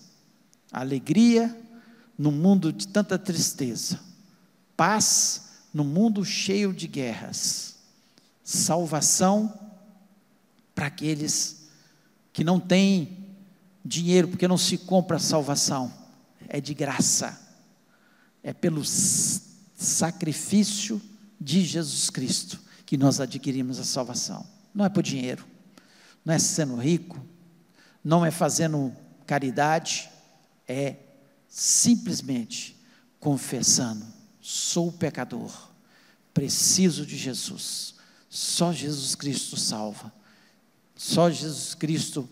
alegria 0.71 1.61
no 2.17 2.31
mundo 2.31 2.73
de 2.73 2.87
tanta 2.87 3.19
tristeza, 3.19 3.99
paz 4.77 5.49
no 5.75 5.83
mundo 5.83 6.25
cheio 6.25 6.73
de 6.73 6.87
guerras, 6.87 7.75
salvação 8.45 9.53
para 10.73 10.87
aqueles 10.87 11.67
que 12.33 12.45
não 12.45 12.61
têm 12.61 13.27
dinheiro, 13.85 14.29
porque 14.29 14.47
não 14.47 14.57
se 14.57 14.79
compra 14.79 15.19
salvação, 15.19 15.93
é 16.49 16.61
de 16.61 16.75
graça, 16.75 17.37
é 18.41 18.53
pelo 18.53 18.85
sacrifício 18.85 21.03
de 21.41 21.65
Jesus 21.65 22.11
Cristo 22.11 22.61
que 22.87 22.97
nós 22.97 23.21
adquirimos 23.21 23.79
a 23.79 23.85
salvação, 23.85 24.47
não 24.75 24.85
é 24.85 24.89
por 24.89 25.03
dinheiro, 25.03 25.47
não 26.25 26.35
é 26.35 26.39
sendo 26.39 26.77
rico, 26.77 27.21
não 28.03 28.25
é 28.25 28.31
fazendo 28.31 28.95
caridade, 29.27 30.11
é 30.69 30.97
simplesmente 31.49 32.77
confessando: 33.19 34.05
sou 34.41 34.93
pecador, 34.93 35.71
preciso 36.33 37.07
de 37.07 37.17
Jesus, 37.17 37.95
só 38.29 38.73
Jesus 38.73 39.15
Cristo 39.15 39.57
salva, 39.57 40.13
só 40.95 41.31
Jesus 41.31 41.75
Cristo 41.75 42.29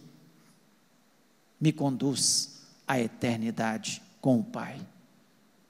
me 1.61 1.73
conduz 1.73 2.61
à 2.87 3.01
eternidade 3.01 4.03
com 4.21 4.41
o 4.41 4.45
Pai. 4.45 4.81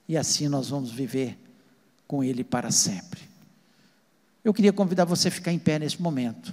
E 0.09 0.17
assim 0.17 0.49
nós 0.49 0.69
vamos 0.69 0.91
viver 0.91 1.39
com 2.13 2.23
Ele 2.23 2.45
para 2.45 2.71
sempre. 2.71 3.23
Eu 4.45 4.53
queria 4.53 4.71
convidar 4.71 5.07
você 5.07 5.29
a 5.29 5.31
ficar 5.31 5.51
em 5.51 5.59
pé 5.59 5.79
nesse 5.79 6.03
momento. 6.03 6.53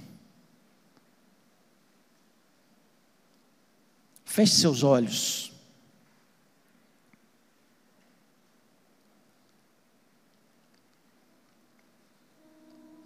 Feche 4.24 4.54
seus 4.54 4.82
olhos. 4.82 5.52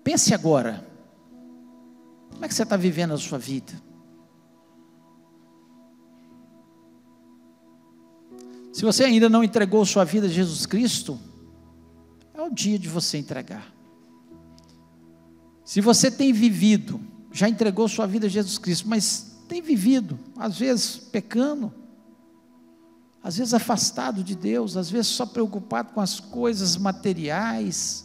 Pense 0.04 0.32
agora. 0.32 0.86
Como 2.30 2.44
é 2.44 2.46
que 2.46 2.54
você 2.54 2.62
está 2.62 2.76
vivendo 2.76 3.14
a 3.14 3.18
sua 3.18 3.36
vida? 3.36 3.72
Se 8.72 8.84
você 8.84 9.02
ainda 9.02 9.28
não 9.28 9.42
entregou 9.42 9.84
sua 9.84 10.04
vida 10.04 10.28
a 10.28 10.30
Jesus 10.30 10.66
Cristo, 10.66 11.18
é 12.34 12.42
o 12.42 12.50
dia 12.50 12.78
de 12.78 12.88
você 12.88 13.16
entregar. 13.16 13.72
Se 15.64 15.80
você 15.80 16.10
tem 16.10 16.32
vivido, 16.32 17.00
já 17.32 17.48
entregou 17.48 17.88
sua 17.88 18.06
vida 18.06 18.26
a 18.26 18.28
Jesus 18.28 18.58
Cristo, 18.58 18.88
mas 18.88 19.40
tem 19.48 19.62
vivido, 19.62 20.18
às 20.36 20.58
vezes 20.58 20.96
pecando, 20.96 21.72
às 23.22 23.38
vezes 23.38 23.54
afastado 23.54 24.22
de 24.22 24.34
Deus, 24.34 24.76
às 24.76 24.90
vezes 24.90 25.06
só 25.06 25.24
preocupado 25.24 25.92
com 25.92 26.00
as 26.00 26.20
coisas 26.20 26.76
materiais, 26.76 28.04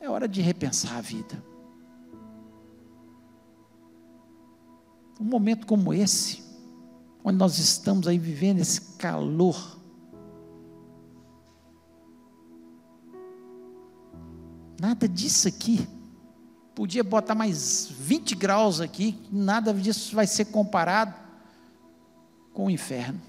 é 0.00 0.10
hora 0.10 0.26
de 0.26 0.40
repensar 0.40 0.96
a 0.96 1.00
vida. 1.00 1.40
um 5.20 5.24
momento 5.24 5.66
como 5.66 5.92
esse, 5.92 6.42
onde 7.24 7.38
nós 7.38 7.58
estamos 7.58 8.06
aí 8.06 8.18
vivendo 8.18 8.60
esse 8.60 8.80
calor. 8.96 9.76
Nada 14.80 15.08
disso 15.08 15.48
aqui. 15.48 15.88
Podia 16.74 17.02
botar 17.02 17.34
mais 17.34 17.88
20 17.90 18.34
graus 18.34 18.80
aqui, 18.80 19.18
nada 19.32 19.72
disso 19.72 20.14
vai 20.14 20.26
ser 20.26 20.46
comparado 20.46 21.14
com 22.52 22.66
o 22.66 22.70
inferno. 22.70 23.20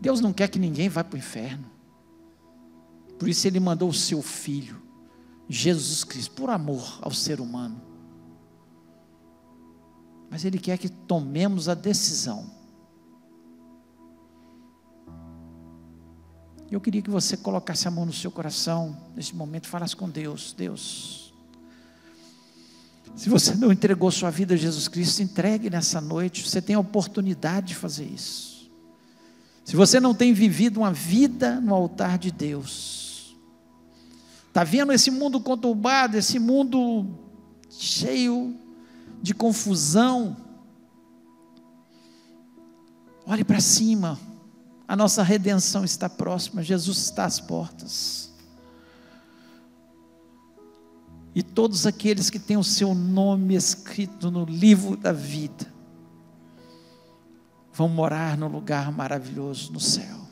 Deus 0.00 0.20
não 0.20 0.32
quer 0.32 0.48
que 0.48 0.58
ninguém 0.58 0.88
vá 0.88 1.04
para 1.04 1.14
o 1.14 1.18
inferno. 1.18 1.64
Por 3.18 3.28
isso 3.28 3.46
ele 3.46 3.60
mandou 3.60 3.88
o 3.88 3.94
seu 3.94 4.22
filho, 4.22 4.82
Jesus 5.48 6.02
Cristo, 6.04 6.32
por 6.32 6.50
amor 6.50 6.98
ao 7.02 7.12
ser 7.12 7.40
humano. 7.40 7.80
Mas 10.30 10.44
ele 10.44 10.58
quer 10.58 10.78
que 10.78 10.88
tomemos 10.88 11.68
a 11.68 11.74
decisão 11.74 12.50
Eu 16.70 16.80
queria 16.80 17.02
que 17.02 17.10
você 17.10 17.36
colocasse 17.36 17.88
a 17.88 17.90
mão 17.90 18.06
no 18.06 18.12
seu 18.12 18.30
coração 18.30 18.96
nesse 19.16 19.34
momento 19.34 19.66
falasse 19.66 19.96
com 19.96 20.08
Deus: 20.08 20.54
Deus, 20.56 21.34
se 23.16 23.28
você 23.28 23.54
não 23.56 23.72
entregou 23.72 24.10
sua 24.10 24.30
vida 24.30 24.54
a 24.54 24.56
Jesus 24.56 24.86
Cristo, 24.86 25.20
entregue 25.20 25.68
nessa 25.68 26.00
noite. 26.00 26.48
Você 26.48 26.62
tem 26.62 26.76
a 26.76 26.80
oportunidade 26.80 27.68
de 27.68 27.74
fazer 27.74 28.04
isso. 28.04 28.70
Se 29.64 29.74
você 29.74 29.98
não 29.98 30.14
tem 30.14 30.32
vivido 30.32 30.78
uma 30.78 30.92
vida 30.92 31.60
no 31.60 31.74
altar 31.74 32.18
de 32.18 32.30
Deus, 32.30 33.36
está 34.46 34.62
vendo 34.62 34.92
esse 34.92 35.10
mundo 35.10 35.40
conturbado, 35.40 36.16
esse 36.16 36.38
mundo 36.38 37.06
cheio 37.68 38.56
de 39.20 39.34
confusão, 39.34 40.36
olhe 43.26 43.44
para 43.44 43.60
cima 43.60 44.18
a 44.90 44.96
nossa 44.96 45.22
redenção 45.22 45.84
está 45.84 46.08
próxima, 46.08 46.64
Jesus 46.64 46.98
está 46.98 47.24
às 47.24 47.38
portas. 47.38 48.34
E 51.32 51.44
todos 51.44 51.86
aqueles 51.86 52.28
que 52.28 52.40
têm 52.40 52.56
o 52.56 52.64
seu 52.64 52.92
nome 52.92 53.54
escrito 53.54 54.32
no 54.32 54.44
livro 54.44 54.96
da 54.96 55.12
vida 55.12 55.72
vão 57.72 57.88
morar 57.88 58.36
num 58.36 58.48
lugar 58.48 58.90
maravilhoso 58.90 59.72
no 59.72 59.78
céu. 59.78 60.22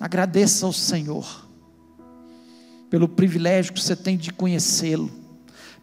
Agradeça 0.00 0.64
ao 0.64 0.72
Senhor 0.72 1.46
pelo 2.88 3.10
privilégio 3.10 3.74
que 3.74 3.80
você 3.82 3.94
tem 3.94 4.16
de 4.16 4.32
conhecê-lo 4.32 5.21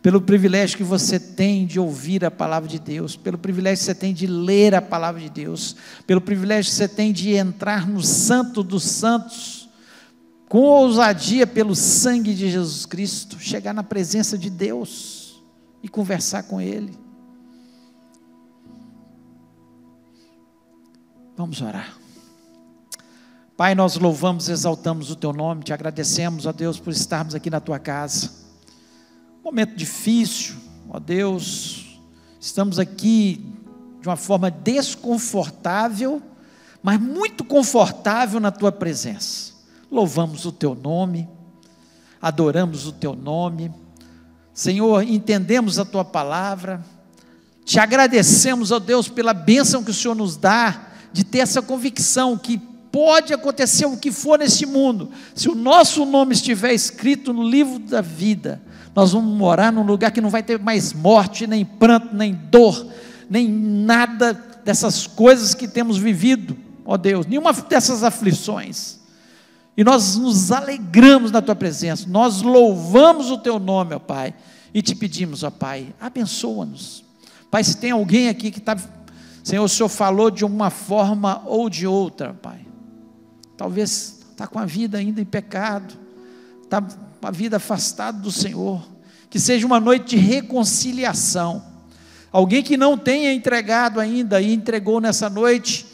pelo 0.01 0.21
privilégio 0.21 0.77
que 0.77 0.83
você 0.83 1.19
tem 1.19 1.65
de 1.65 1.79
ouvir 1.79 2.23
a 2.23 2.31
palavra 2.31 2.69
de 2.69 2.79
Deus, 2.79 3.17
pelo 3.17 3.37
privilégio 3.37 3.79
que 3.79 3.85
você 3.85 3.95
tem 3.95 4.13
de 4.13 4.25
ler 4.25 4.73
a 4.73 4.81
palavra 4.81 5.19
de 5.19 5.29
Deus, 5.29 5.75
pelo 6.07 6.21
privilégio 6.21 6.71
que 6.71 6.77
você 6.77 6.87
tem 6.87 7.11
de 7.11 7.33
entrar 7.33 7.87
no 7.87 8.01
Santo 8.01 8.63
dos 8.63 8.83
Santos, 8.83 9.69
com 10.47 10.59
ousadia 10.59 11.45
pelo 11.45 11.75
sangue 11.75 12.33
de 12.33 12.49
Jesus 12.49 12.85
Cristo, 12.85 13.37
chegar 13.39 13.73
na 13.73 13.83
presença 13.83 14.37
de 14.37 14.49
Deus 14.49 15.43
e 15.83 15.89
conversar 15.89 16.43
com 16.43 16.61
Ele. 16.61 16.97
Vamos 21.35 21.61
orar. 21.61 21.97
Pai, 23.55 23.75
nós 23.75 23.97
louvamos, 23.97 24.47
exaltamos 24.47 25.11
o 25.11 25.15
Teu 25.15 25.33
nome, 25.33 25.63
te 25.63 25.73
agradecemos, 25.73 26.45
ó 26.45 26.53
Deus, 26.53 26.79
por 26.79 26.91
estarmos 26.91 27.35
aqui 27.35 27.49
na 27.49 27.59
Tua 27.59 27.77
casa 27.77 28.48
momento 29.49 29.75
difícil, 29.75 30.57
ó 30.87 30.99
Deus, 30.99 31.99
estamos 32.39 32.77
aqui 32.77 33.43
de 33.99 34.07
uma 34.07 34.15
forma 34.15 34.51
desconfortável, 34.51 36.21
mas 36.83 37.01
muito 37.01 37.43
confortável 37.43 38.39
na 38.39 38.51
tua 38.51 38.71
presença. 38.71 39.53
Louvamos 39.91 40.45
o 40.45 40.51
teu 40.51 40.75
nome, 40.75 41.27
adoramos 42.21 42.85
o 42.85 42.91
teu 42.91 43.15
nome, 43.15 43.73
Senhor, 44.53 45.01
entendemos 45.01 45.79
a 45.79 45.85
tua 45.85 46.05
palavra, 46.05 46.85
te 47.65 47.79
agradecemos, 47.79 48.71
ó 48.71 48.77
Deus, 48.77 49.09
pela 49.09 49.33
bênção 49.33 49.83
que 49.83 49.89
o 49.89 49.95
Senhor 49.95 50.13
nos 50.13 50.37
dá 50.37 50.89
de 51.11 51.23
ter 51.23 51.39
essa 51.39 51.59
convicção 51.59 52.37
que 52.37 52.59
pode 52.91 53.33
acontecer 53.33 53.87
o 53.87 53.97
que 53.97 54.11
for 54.11 54.37
neste 54.37 54.67
mundo, 54.67 55.09
se 55.33 55.49
o 55.49 55.55
nosso 55.55 56.05
nome 56.05 56.35
estiver 56.35 56.71
escrito 56.71 57.33
no 57.33 57.41
livro 57.41 57.79
da 57.79 57.99
vida, 57.99 58.61
nós 58.95 59.11
vamos 59.11 59.37
morar 59.37 59.71
num 59.71 59.83
lugar 59.83 60.11
que 60.11 60.21
não 60.21 60.29
vai 60.29 60.43
ter 60.43 60.59
mais 60.59 60.93
morte, 60.93 61.47
nem 61.47 61.63
pranto, 61.63 62.15
nem 62.15 62.33
dor, 62.33 62.87
nem 63.29 63.47
nada 63.47 64.33
dessas 64.63 65.07
coisas 65.07 65.53
que 65.53 65.67
temos 65.67 65.97
vivido, 65.97 66.57
ó 66.85 66.97
Deus, 66.97 67.25
nenhuma 67.25 67.53
dessas 67.53 68.03
aflições. 68.03 68.99
E 69.77 69.83
nós 69.83 70.17
nos 70.17 70.51
alegramos 70.51 71.31
na 71.31 71.41
tua 71.41 71.55
presença, 71.55 72.05
nós 72.09 72.41
louvamos 72.41 73.31
o 73.31 73.37
teu 73.37 73.59
nome, 73.59 73.95
ó 73.95 73.99
Pai, 73.99 74.33
e 74.73 74.81
te 74.81 74.93
pedimos, 74.95 75.43
ó 75.43 75.49
Pai, 75.49 75.93
abençoa-nos. 75.99 77.03
Pai, 77.49 77.63
se 77.63 77.77
tem 77.77 77.91
alguém 77.91 78.29
aqui 78.29 78.51
que 78.51 78.59
está, 78.59 78.75
Senhor, 79.43 79.63
o 79.63 79.69
Senhor 79.69 79.89
falou 79.89 80.29
de 80.29 80.43
uma 80.43 80.69
forma 80.69 81.41
ou 81.45 81.69
de 81.69 81.87
outra, 81.87 82.33
Pai. 82.33 82.59
Talvez 83.55 84.19
está 84.31 84.47
com 84.47 84.59
a 84.59 84.65
vida 84.65 84.97
ainda 84.97 85.21
em 85.21 85.25
pecado, 85.25 85.93
está 86.69 86.83
uma 87.19 87.31
vida 87.31 87.57
afastada 87.57 88.19
do 88.19 88.31
Senhor, 88.31 88.87
que 89.27 89.39
seja 89.39 89.65
uma 89.65 89.79
noite 89.79 90.15
de 90.15 90.17
reconciliação. 90.17 91.63
Alguém 92.31 92.61
que 92.61 92.77
não 92.77 92.95
tenha 92.95 93.33
entregado 93.33 93.99
ainda 93.99 94.39
e 94.39 94.53
entregou 94.53 95.01
nessa 95.01 95.29
noite, 95.29 95.87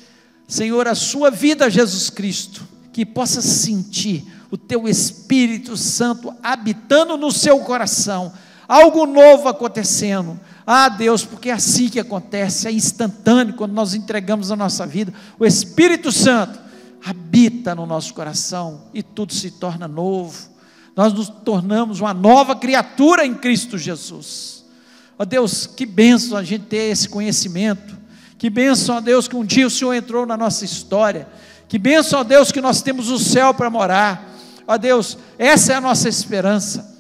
Senhor, 0.48 0.86
a 0.86 0.94
sua 0.94 1.32
vida 1.32 1.66
a 1.66 1.70
Jesus 1.70 2.10
Cristo, 2.10 2.68
que 2.92 3.06
possa 3.06 3.42
sentir 3.42 4.26
o 4.52 4.58
teu 4.58 4.88
Espírito 4.88 5.78
Santo 5.78 6.34
habitando 6.44 7.16
no 7.16 7.32
seu 7.32 7.60
coração, 7.60 8.34
algo 8.68 9.06
novo 9.06 9.48
acontecendo. 9.48 10.38
Ah, 10.68 10.90
Deus, 10.90 11.24
porque 11.24 11.50
é 11.50 11.54
assim 11.54 11.88
que 11.88 12.00
acontece, 12.00 12.68
é 12.68 12.72
instantâneo 12.72 13.54
quando 13.56 13.72
nós 13.72 13.94
entregamos 13.94 14.52
a 14.52 14.56
nossa 14.58 14.86
vida. 14.86 15.14
O 15.40 15.46
Espírito 15.46 16.12
Santo 16.12 16.60
habita 17.04 17.74
no 17.74 17.86
nosso 17.86 18.14
coração 18.14 18.84
e 18.94 19.02
tudo 19.02 19.34
se 19.34 19.52
torna 19.52 19.88
novo 19.88 20.55
nós 20.96 21.12
nos 21.12 21.28
tornamos 21.28 22.00
uma 22.00 22.14
nova 22.14 22.56
criatura 22.56 23.26
em 23.26 23.34
Cristo 23.34 23.78
Jesus. 23.78 24.64
Ó 25.18 25.24
oh 25.24 25.26
Deus, 25.26 25.68
que 25.68 25.86
bênção 25.86 26.38
a 26.38 26.44
gente 26.44 26.66
ter 26.66 26.92
esse 26.92 27.10
conhecimento. 27.10 27.98
Que 28.38 28.50
bênção, 28.50 28.98
ó 28.98 29.02
Deus, 29.02 29.28
que 29.28 29.36
um 29.36 29.46
dia 29.46 29.68
o 29.68 29.70
Senhor 29.70 29.94
entrou 29.94 30.26
na 30.26 30.38
nossa 30.38 30.64
história. 30.64 31.28
Que 31.68 31.78
bênção, 31.78 32.20
ó 32.20 32.24
Deus, 32.24 32.52
que 32.52 32.62
nós 32.62 32.82
temos 32.82 33.10
o 33.10 33.20
céu 33.20 33.54
para 33.54 33.70
morar. 33.70 34.36
Ó 34.68 34.78
Deus, 34.78 35.18
essa 35.38 35.74
é 35.74 35.76
a 35.76 35.82
nossa 35.82 36.08
esperança. 36.08 36.94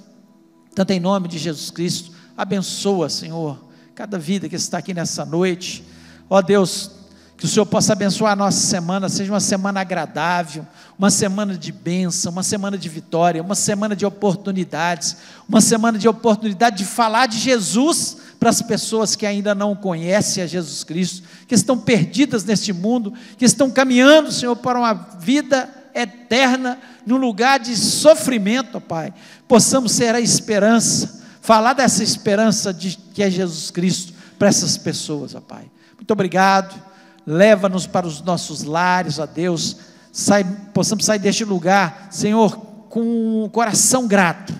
Tanto 0.73 0.91
em 0.91 0.99
nome 0.99 1.27
de 1.27 1.37
Jesus 1.37 1.71
Cristo, 1.71 2.11
abençoa, 2.35 3.09
Senhor, 3.09 3.63
cada 3.93 4.19
vida 4.19 4.49
que 4.49 4.55
está 4.55 4.79
aqui 4.79 4.93
nessa 4.93 5.25
noite. 5.25 5.83
Ó 6.29 6.41
Deus, 6.41 6.91
que 7.37 7.45
o 7.45 7.47
Senhor 7.47 7.65
possa 7.65 7.93
abençoar 7.93 8.31
a 8.31 8.35
nossa 8.35 8.65
semana, 8.65 9.09
seja 9.09 9.31
uma 9.33 9.41
semana 9.41 9.81
agradável, 9.81 10.65
uma 10.97 11.09
semana 11.09 11.57
de 11.57 11.71
bênção, 11.71 12.31
uma 12.31 12.43
semana 12.43 12.77
de 12.77 12.87
vitória, 12.87 13.41
uma 13.41 13.55
semana 13.55 13.95
de 13.95 14.05
oportunidades, 14.05 15.17
uma 15.47 15.59
semana 15.59 15.97
de 15.97 16.07
oportunidade 16.07 16.77
de 16.77 16.85
falar 16.85 17.27
de 17.27 17.37
Jesus 17.37 18.17
para 18.39 18.49
as 18.49 18.61
pessoas 18.61 19.15
que 19.15 19.25
ainda 19.25 19.53
não 19.53 19.75
conhecem 19.75 20.43
a 20.43 20.47
Jesus 20.47 20.83
Cristo, 20.85 21.27
que 21.45 21.55
estão 21.55 21.77
perdidas 21.77 22.45
neste 22.45 22.71
mundo, 22.71 23.13
que 23.37 23.43
estão 23.43 23.69
caminhando, 23.69 24.31
Senhor, 24.31 24.55
para 24.55 24.79
uma 24.79 24.93
vida 25.19 25.69
eterna, 25.93 26.79
num 27.05 27.17
lugar 27.17 27.59
de 27.59 27.75
sofrimento, 27.75 28.79
Pai. 28.79 29.13
Possamos 29.45 29.91
ser 29.91 30.15
a 30.15 30.21
esperança, 30.21 31.21
falar 31.41 31.73
dessa 31.73 32.01
esperança 32.01 32.73
de 32.73 32.97
que 33.13 33.21
é 33.21 33.29
Jesus 33.29 33.71
Cristo 33.71 34.13
para 34.39 34.47
essas 34.47 34.77
pessoas, 34.77 35.35
ó 35.35 35.41
Pai. 35.41 35.69
Muito 35.97 36.11
obrigado 36.11 36.84
leva-nos 37.25 37.87
para 37.87 38.05
os 38.05 38.21
nossos 38.21 38.63
lares, 38.63 39.19
ó 39.19 39.25
Deus, 39.25 39.77
sai, 40.11 40.43
possamos 40.73 41.05
sair 41.05 41.19
deste 41.19 41.43
lugar, 41.43 42.07
Senhor, 42.11 42.55
com 42.89 43.43
um 43.43 43.49
coração 43.49 44.07
grato, 44.07 44.57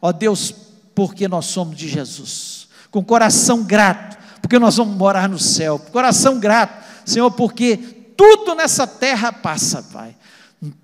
ó 0.00 0.12
Deus, 0.12 0.54
porque 0.94 1.28
nós 1.28 1.46
somos 1.46 1.76
de 1.76 1.88
Jesus, 1.88 2.68
com 2.90 3.04
coração 3.04 3.62
grato, 3.62 4.18
porque 4.40 4.58
nós 4.58 4.76
vamos 4.76 4.96
morar 4.96 5.28
no 5.28 5.38
céu, 5.38 5.78
coração 5.78 6.40
grato, 6.40 6.84
Senhor, 7.04 7.30
porque 7.30 7.76
tudo 8.16 8.54
nessa 8.54 8.86
terra 8.86 9.32
passa, 9.32 9.82
Pai. 9.82 10.16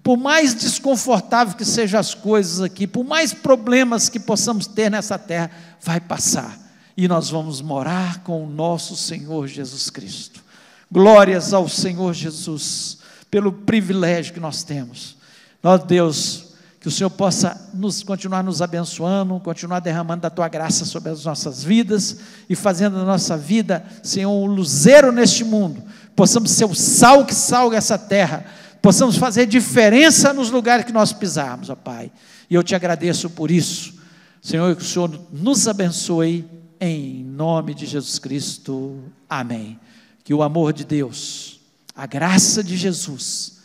Por 0.03 0.17
mais 0.17 0.55
desconfortável 0.55 1.55
que 1.55 1.65
sejam 1.65 2.01
as 2.01 2.15
coisas 2.15 2.63
aqui, 2.63 2.87
por 2.87 3.05
mais 3.05 3.35
problemas 3.35 4.09
que 4.09 4.19
possamos 4.19 4.67
ter 4.67 4.91
nessa 4.91 5.19
terra, 5.19 5.51
vai 5.83 6.01
passar. 6.01 6.59
E 6.97 7.07
nós 7.07 7.29
vamos 7.29 7.61
morar 7.61 8.23
com 8.23 8.43
o 8.43 8.49
nosso 8.49 8.97
Senhor 8.97 9.47
Jesus 9.47 9.91
Cristo. 9.91 10.43
Glórias 10.91 11.53
ao 11.53 11.69
Senhor 11.69 12.15
Jesus, 12.15 12.99
pelo 13.31 13.53
privilégio 13.53 14.33
que 14.33 14.41
nós 14.41 14.63
temos. 14.63 15.17
Nós, 15.63 15.83
Deus, 15.85 16.47
que 16.81 16.89
o 16.89 16.91
Senhor 16.93 17.11
possa 17.11 17.69
nos 17.75 18.05
continuar 18.05 18.45
nos 18.45 18.63
abençoando, 18.63 19.41
continuar 19.41 19.81
derramando 19.81 20.23
da 20.23 20.31
tua 20.31 20.49
graça 20.49 20.85
sobre 20.85 21.11
as 21.11 21.25
nossas 21.25 21.65
vidas 21.65 22.19
e 22.49 22.55
fazendo 22.55 22.97
da 22.97 23.05
nossa 23.05 23.37
vida, 23.37 23.85
Senhor, 24.05 24.31
um 24.31 24.47
luzeiro 24.47 25.11
neste 25.11 25.43
mundo. 25.43 25.83
Possamos 26.15 26.53
ser 26.53 26.65
o 26.65 26.75
sal 26.77 27.27
que 27.27 27.35
salga 27.35 27.77
essa 27.77 27.99
terra, 27.99 28.47
possamos 28.81 29.17
fazer 29.17 29.47
diferença 29.47 30.33
nos 30.33 30.51
lugares 30.51 30.87
que 30.87 30.93
nós 30.93 31.13
pisarmos, 31.13 31.69
ó 31.69 31.75
Pai. 31.75 32.13
E 32.49 32.55
eu 32.55 32.63
te 32.63 32.77
agradeço 32.77 33.29
por 33.31 33.51
isso. 33.51 33.95
Senhor, 34.41 34.77
que 34.77 34.83
o 34.83 34.87
Senhor 34.87 35.11
nos 35.33 35.67
abençoe 35.67 36.49
em 36.81 37.25
nome 37.25 37.75
de 37.75 37.85
Jesus 37.85 38.21
Cristo. 38.21 39.03
Amém. 39.29 39.77
Que 40.27 40.35
o 40.35 40.43
amor 40.43 40.73
de 40.73 40.85
Deus, 40.85 41.61
a 41.95 42.05
graça 42.05 42.61
de 42.61 42.77
Jesus 42.77 43.59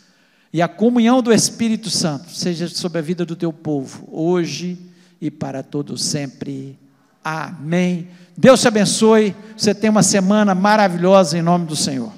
e 0.52 0.62
a 0.62 0.68
comunhão 0.68 1.20
do 1.20 1.32
Espírito 1.32 1.90
Santo 1.90 2.30
seja 2.30 2.68
sobre 2.68 3.00
a 3.00 3.02
vida 3.02 3.26
do 3.26 3.34
teu 3.34 3.52
povo, 3.52 4.08
hoje 4.12 4.78
e 5.20 5.28
para 5.28 5.64
todos 5.64 6.04
sempre. 6.04 6.78
Amém. 7.24 8.06
Deus 8.36 8.60
te 8.60 8.68
abençoe. 8.68 9.34
Você 9.56 9.74
tem 9.74 9.90
uma 9.90 10.04
semana 10.04 10.54
maravilhosa 10.54 11.36
em 11.36 11.42
nome 11.42 11.66
do 11.66 11.74
Senhor. 11.74 12.12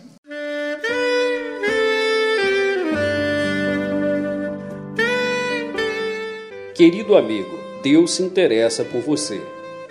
Querido 6.75 7.17
amigo, 7.17 7.59
Deus 7.83 8.11
se 8.11 8.23
interessa 8.23 8.85
por 8.85 9.01
você. 9.01 9.41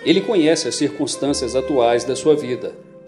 Ele 0.04 0.20
conhece 0.20 0.68
as 0.68 0.76
circunstâncias 0.76 1.56
atuais 1.56 2.04
da 2.04 2.14
sua 2.14 2.36
vida. 2.36 2.72